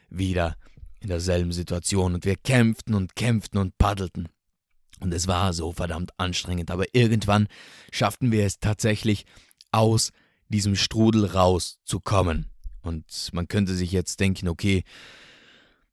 wieder 0.09 0.57
in 0.99 1.07
derselben 1.07 1.53
Situation 1.53 2.15
und 2.15 2.25
wir 2.25 2.35
kämpften 2.35 2.95
und 2.95 3.15
kämpften 3.15 3.59
und 3.59 3.77
paddelten. 3.77 4.27
Und 4.99 5.13
es 5.13 5.27
war 5.27 5.53
so 5.53 5.71
verdammt 5.71 6.11
anstrengend, 6.17 6.71
aber 6.71 6.85
irgendwann 6.93 7.47
schafften 7.91 8.31
wir 8.31 8.45
es 8.45 8.59
tatsächlich 8.59 9.25
aus 9.71 10.11
diesem 10.47 10.75
Strudel 10.75 11.25
rauszukommen. 11.25 12.49
Und 12.81 13.29
man 13.33 13.47
könnte 13.47 13.75
sich 13.75 13.91
jetzt 13.91 14.19
denken, 14.19 14.47
okay, 14.47 14.83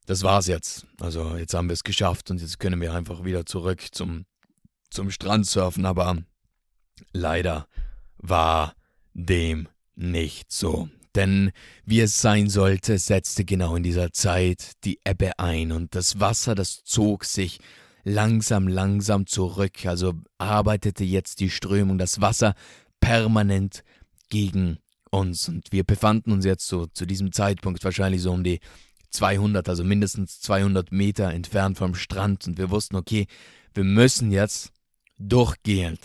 das 0.06 0.22
war's 0.22 0.46
jetzt. 0.46 0.86
Also 1.00 1.36
jetzt 1.36 1.54
haben 1.54 1.68
wir 1.68 1.74
es 1.74 1.84
geschafft 1.84 2.30
und 2.30 2.40
jetzt 2.40 2.58
können 2.58 2.80
wir 2.80 2.92
einfach 2.92 3.24
wieder 3.24 3.46
zurück 3.46 3.82
zum, 3.92 4.26
zum 4.90 5.10
Strand 5.10 5.46
surfen, 5.46 5.86
aber 5.86 6.18
leider 7.12 7.66
war 8.18 8.74
dem 9.14 9.68
nicht 9.94 10.52
so. 10.52 10.88
Denn 11.14 11.52
wie 11.84 12.00
es 12.00 12.20
sein 12.20 12.48
sollte, 12.48 12.98
setzte 12.98 13.44
genau 13.44 13.76
in 13.76 13.82
dieser 13.82 14.12
Zeit 14.12 14.72
die 14.84 14.98
Ebbe 15.04 15.38
ein 15.38 15.72
und 15.72 15.94
das 15.94 16.20
Wasser, 16.20 16.54
das 16.54 16.84
zog 16.84 17.24
sich 17.24 17.58
langsam, 18.04 18.68
langsam 18.68 19.26
zurück. 19.26 19.86
Also 19.86 20.14
arbeitete 20.38 21.04
jetzt 21.04 21.40
die 21.40 21.50
Strömung, 21.50 21.98
das 21.98 22.20
Wasser 22.20 22.54
permanent 23.00 23.82
gegen 24.28 24.78
uns. 25.10 25.48
Und 25.48 25.70
wir 25.72 25.84
befanden 25.84 26.32
uns 26.32 26.44
jetzt 26.44 26.66
so 26.66 26.86
zu 26.86 27.06
diesem 27.06 27.32
Zeitpunkt 27.32 27.84
wahrscheinlich 27.84 28.22
so 28.22 28.32
um 28.32 28.44
die 28.44 28.60
200, 29.10 29.68
also 29.68 29.84
mindestens 29.84 30.40
200 30.40 30.90
Meter 30.90 31.30
entfernt 31.30 31.78
vom 31.78 31.94
Strand. 31.94 32.46
Und 32.46 32.58
wir 32.58 32.70
wussten, 32.70 32.96
okay, 32.96 33.26
wir 33.74 33.84
müssen 33.84 34.30
jetzt 34.30 34.72
durchgehend 35.18 36.00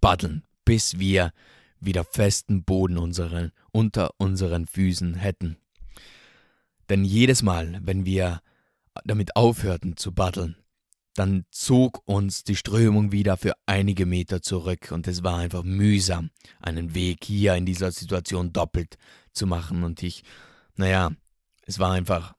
paddeln, 0.00 0.44
bis 0.64 0.98
wir 0.98 1.32
wieder 1.80 2.04
festen 2.04 2.64
Boden 2.64 2.98
unseren, 2.98 3.52
unter 3.72 4.10
unseren 4.18 4.66
Füßen 4.66 5.14
hätten. 5.14 5.56
Denn 6.88 7.04
jedes 7.04 7.42
Mal, 7.42 7.80
wenn 7.82 8.04
wir 8.04 8.40
damit 9.04 9.36
aufhörten 9.36 9.96
zu 9.96 10.12
paddeln, 10.12 10.56
dann 11.14 11.44
zog 11.50 12.02
uns 12.06 12.44
die 12.44 12.56
Strömung 12.56 13.12
wieder 13.12 13.36
für 13.36 13.54
einige 13.66 14.04
Meter 14.04 14.42
zurück 14.42 14.90
und 14.90 15.06
es 15.06 15.22
war 15.22 15.38
einfach 15.38 15.62
mühsam, 15.62 16.30
einen 16.60 16.94
Weg 16.94 17.24
hier 17.24 17.54
in 17.54 17.66
dieser 17.66 17.92
Situation 17.92 18.52
doppelt 18.52 18.96
zu 19.32 19.46
machen 19.46 19.84
und 19.84 20.02
ich, 20.02 20.24
naja, 20.76 21.12
es 21.66 21.78
war 21.78 21.92
einfach, 21.92 22.34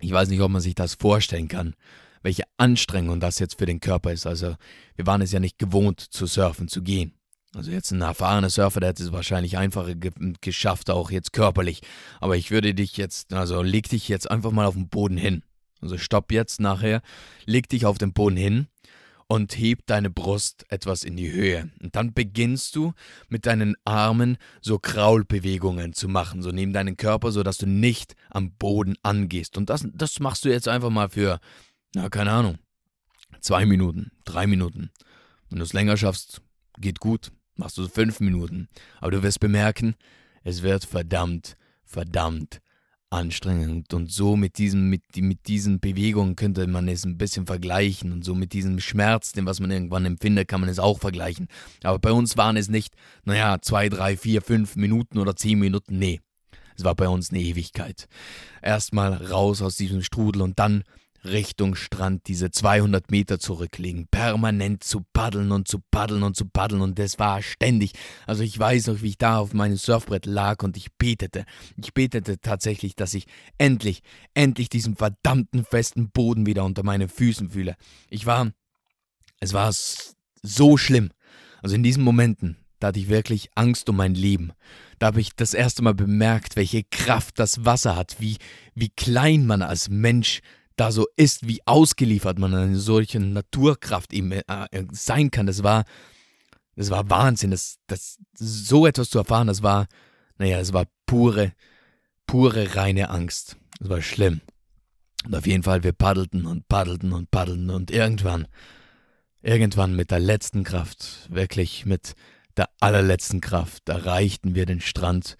ich 0.00 0.12
weiß 0.12 0.28
nicht, 0.28 0.40
ob 0.40 0.50
man 0.50 0.62
sich 0.62 0.74
das 0.74 0.94
vorstellen 0.94 1.48
kann, 1.48 1.74
welche 2.22 2.44
Anstrengung 2.56 3.20
das 3.20 3.38
jetzt 3.38 3.58
für 3.58 3.66
den 3.66 3.80
Körper 3.80 4.12
ist. 4.12 4.26
Also 4.26 4.56
wir 4.96 5.06
waren 5.06 5.22
es 5.22 5.32
ja 5.32 5.40
nicht 5.40 5.58
gewohnt 5.58 6.00
zu 6.00 6.26
surfen, 6.26 6.68
zu 6.68 6.82
gehen. 6.82 7.14
Also 7.54 7.70
jetzt 7.70 7.90
ein 7.92 8.02
erfahrener 8.02 8.50
Surfer, 8.50 8.80
der 8.80 8.90
hätte 8.90 9.02
es 9.02 9.12
wahrscheinlich 9.12 9.56
einfacher 9.56 9.94
ge 9.94 10.12
geschafft, 10.40 10.90
auch 10.90 11.10
jetzt 11.10 11.32
körperlich. 11.32 11.80
Aber 12.20 12.36
ich 12.36 12.50
würde 12.50 12.74
dich 12.74 12.96
jetzt, 12.96 13.32
also 13.32 13.62
leg 13.62 13.88
dich 13.88 14.08
jetzt 14.08 14.30
einfach 14.30 14.50
mal 14.50 14.66
auf 14.66 14.74
den 14.74 14.88
Boden 14.88 15.16
hin. 15.16 15.42
Also 15.80 15.98
stopp 15.98 16.32
jetzt 16.32 16.60
nachher, 16.60 17.02
leg 17.46 17.68
dich 17.68 17.86
auf 17.86 17.98
den 17.98 18.12
Boden 18.12 18.36
hin 18.36 18.66
und 19.28 19.58
heb 19.58 19.86
deine 19.86 20.10
Brust 20.10 20.64
etwas 20.70 21.04
in 21.04 21.16
die 21.16 21.30
Höhe. 21.30 21.70
Und 21.80 21.94
dann 21.94 22.14
beginnst 22.14 22.74
du 22.74 22.94
mit 23.28 23.46
deinen 23.46 23.76
Armen 23.84 24.38
so 24.60 24.78
Kraulbewegungen 24.78 25.92
zu 25.92 26.08
machen, 26.08 26.42
so 26.42 26.50
neben 26.50 26.72
deinen 26.72 26.96
Körper, 26.96 27.30
so 27.30 27.42
dass 27.42 27.58
du 27.58 27.66
nicht 27.66 28.16
am 28.30 28.52
Boden 28.52 28.96
angehst. 29.02 29.56
Und 29.58 29.68
das, 29.70 29.86
das 29.92 30.18
machst 30.18 30.44
du 30.44 30.48
jetzt 30.48 30.66
einfach 30.66 30.90
mal 30.90 31.10
für, 31.10 31.40
na, 31.94 32.08
keine 32.08 32.32
Ahnung, 32.32 32.58
zwei 33.40 33.66
Minuten, 33.66 34.10
drei 34.24 34.46
Minuten. 34.46 34.90
Wenn 35.50 35.58
du 35.58 35.64
es 35.64 35.74
länger 35.74 35.96
schaffst, 35.96 36.40
geht 36.78 36.98
gut, 36.98 37.30
machst 37.54 37.76
du 37.76 37.86
fünf 37.86 38.20
Minuten. 38.20 38.68
Aber 38.98 39.10
du 39.10 39.22
wirst 39.22 39.40
bemerken, 39.40 39.94
es 40.42 40.62
wird 40.62 40.86
verdammt, 40.86 41.56
verdammt 41.84 42.60
anstrengend. 43.10 43.94
Und 43.94 44.12
so 44.12 44.36
mit, 44.36 44.58
diesem, 44.58 44.90
mit, 44.90 45.02
mit 45.16 45.46
diesen 45.48 45.80
Bewegungen 45.80 46.36
könnte 46.36 46.66
man 46.66 46.88
es 46.88 47.04
ein 47.04 47.18
bisschen 47.18 47.46
vergleichen. 47.46 48.12
Und 48.12 48.24
so 48.24 48.34
mit 48.34 48.52
diesem 48.52 48.80
Schmerz, 48.80 49.32
den 49.32 49.46
was 49.46 49.60
man 49.60 49.70
irgendwann 49.70 50.04
empfindet, 50.04 50.48
kann 50.48 50.60
man 50.60 50.68
es 50.68 50.78
auch 50.78 50.98
vergleichen. 50.98 51.48
Aber 51.82 51.98
bei 51.98 52.12
uns 52.12 52.36
waren 52.36 52.56
es 52.56 52.68
nicht, 52.68 52.94
naja, 53.24 53.58
zwei, 53.60 53.88
drei, 53.88 54.16
vier, 54.16 54.42
fünf 54.42 54.76
Minuten 54.76 55.18
oder 55.18 55.36
zehn 55.36 55.58
Minuten. 55.58 55.98
Nee. 55.98 56.20
Es 56.76 56.84
war 56.84 56.94
bei 56.94 57.08
uns 57.08 57.30
eine 57.30 57.40
Ewigkeit. 57.40 58.06
Erstmal 58.62 59.14
raus 59.14 59.62
aus 59.62 59.76
diesem 59.76 60.02
Strudel 60.02 60.42
und 60.42 60.58
dann 60.60 60.84
Richtung 61.24 61.74
Strand 61.74 62.28
diese 62.28 62.50
200 62.50 63.10
Meter 63.10 63.38
zurücklegen, 63.38 64.06
permanent 64.10 64.84
zu 64.84 65.04
paddeln 65.12 65.52
und 65.52 65.68
zu 65.68 65.80
paddeln 65.90 66.22
und 66.22 66.36
zu 66.36 66.46
paddeln 66.46 66.80
und 66.80 66.98
das 66.98 67.18
war 67.18 67.42
ständig. 67.42 67.92
Also 68.26 68.42
ich 68.42 68.58
weiß 68.58 68.88
noch, 68.88 69.02
wie 69.02 69.08
ich 69.08 69.18
da 69.18 69.38
auf 69.38 69.52
meinem 69.52 69.76
Surfbrett 69.76 70.26
lag 70.26 70.62
und 70.62 70.76
ich 70.76 70.92
betete. 70.96 71.44
Ich 71.76 71.94
betete 71.94 72.40
tatsächlich, 72.40 72.94
dass 72.94 73.14
ich 73.14 73.26
endlich, 73.58 74.02
endlich 74.34 74.68
diesen 74.68 74.96
verdammten 74.96 75.64
festen 75.64 76.10
Boden 76.10 76.46
wieder 76.46 76.64
unter 76.64 76.82
meinen 76.82 77.08
Füßen 77.08 77.50
fühle. 77.50 77.76
Ich 78.10 78.26
war, 78.26 78.52
es 79.40 79.52
war 79.52 79.72
so 80.42 80.76
schlimm. 80.76 81.10
Also 81.62 81.74
in 81.74 81.82
diesen 81.82 82.04
Momenten, 82.04 82.56
da 82.78 82.88
hatte 82.88 83.00
ich 83.00 83.08
wirklich 83.08 83.50
Angst 83.56 83.88
um 83.88 83.96
mein 83.96 84.14
Leben. 84.14 84.52
Da 84.98 85.06
habe 85.06 85.20
ich 85.20 85.34
das 85.34 85.54
erste 85.54 85.82
Mal 85.82 85.94
bemerkt, 85.94 86.54
welche 86.56 86.84
Kraft 86.84 87.38
das 87.38 87.64
Wasser 87.64 87.96
hat, 87.96 88.20
wie, 88.20 88.36
wie 88.74 88.90
klein 88.90 89.46
man 89.46 89.62
als 89.62 89.88
Mensch 89.88 90.40
da 90.78 90.92
so 90.92 91.06
ist, 91.16 91.48
wie 91.48 91.60
ausgeliefert 91.66 92.38
man 92.38 92.54
eine 92.54 92.78
solche 92.78 93.18
Naturkraft 93.18 94.12
eben 94.12 94.32
äh, 94.32 94.42
sein 94.92 95.30
kann. 95.30 95.46
Das 95.46 95.62
war, 95.62 95.84
das 96.76 96.90
war 96.90 97.10
Wahnsinn. 97.10 97.50
Das, 97.50 97.78
das, 97.88 98.18
so 98.34 98.86
etwas 98.86 99.10
zu 99.10 99.18
erfahren, 99.18 99.48
das 99.48 99.62
war, 99.62 99.88
naja, 100.38 100.58
es 100.60 100.72
war 100.72 100.86
pure, 101.04 101.52
pure 102.26 102.76
reine 102.76 103.10
Angst. 103.10 103.56
Das 103.80 103.88
war 103.88 104.02
schlimm. 104.02 104.40
Und 105.26 105.34
auf 105.34 105.46
jeden 105.46 105.64
Fall, 105.64 105.82
wir 105.82 105.92
paddelten 105.92 106.46
und 106.46 106.68
paddelten 106.68 107.12
und 107.12 107.30
paddelten 107.32 107.70
und 107.70 107.90
irgendwann, 107.90 108.46
irgendwann 109.42 109.96
mit 109.96 110.12
der 110.12 110.20
letzten 110.20 110.62
Kraft, 110.62 111.26
wirklich 111.28 111.86
mit 111.86 112.14
der 112.56 112.68
allerletzten 112.78 113.40
Kraft, 113.40 113.88
erreichten 113.88 114.54
wir 114.54 114.64
den 114.64 114.80
Strand, 114.80 115.36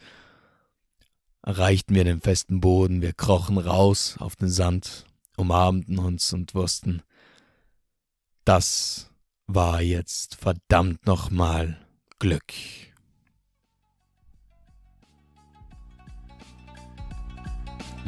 erreichten 1.43 1.95
wir 1.95 2.03
den 2.03 2.21
festen 2.21 2.61
Boden, 2.61 3.03
wir 3.03 3.13
krochen 3.13 3.57
raus 3.57 4.17
auf 4.19 4.35
den 4.35 4.49
Sand 4.49 5.08
umarmten 5.39 5.99
uns 5.99 6.33
und 6.33 6.55
wussten, 6.55 7.03
das 8.45 9.11
war 9.47 9.81
jetzt 9.81 10.37
verdammt 10.37 11.07
nochmal 11.07 11.79
Glück. 12.19 12.53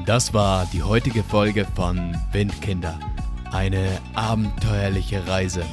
Das 0.07 0.33
war 0.33 0.67
die 0.73 0.83
heutige 0.83 1.23
Folge 1.23 1.67
von 1.77 2.17
Windkinder. 2.33 2.99
Eine 3.53 4.01
abenteuerliche 4.15 5.27
Reise. 5.27 5.65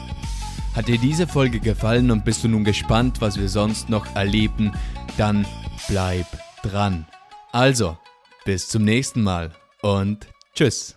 Hat 0.76 0.88
dir 0.88 0.98
diese 0.98 1.28
Folge 1.28 1.60
gefallen 1.60 2.12
und 2.12 2.26
bist 2.26 2.44
du 2.44 2.48
nun 2.48 2.64
gespannt, 2.64 3.22
was 3.22 3.38
wir 3.38 3.50
sonst 3.50 3.90
noch 3.90 4.06
erleben, 4.16 4.74
dann 5.18 5.46
bleib 5.88 6.28
dran. 6.62 7.08
Also, 7.52 7.98
bis 8.46 8.68
zum 8.68 8.84
nächsten 8.84 9.24
Mal 9.24 9.54
und 9.82 10.28
tschüss. 10.54 10.96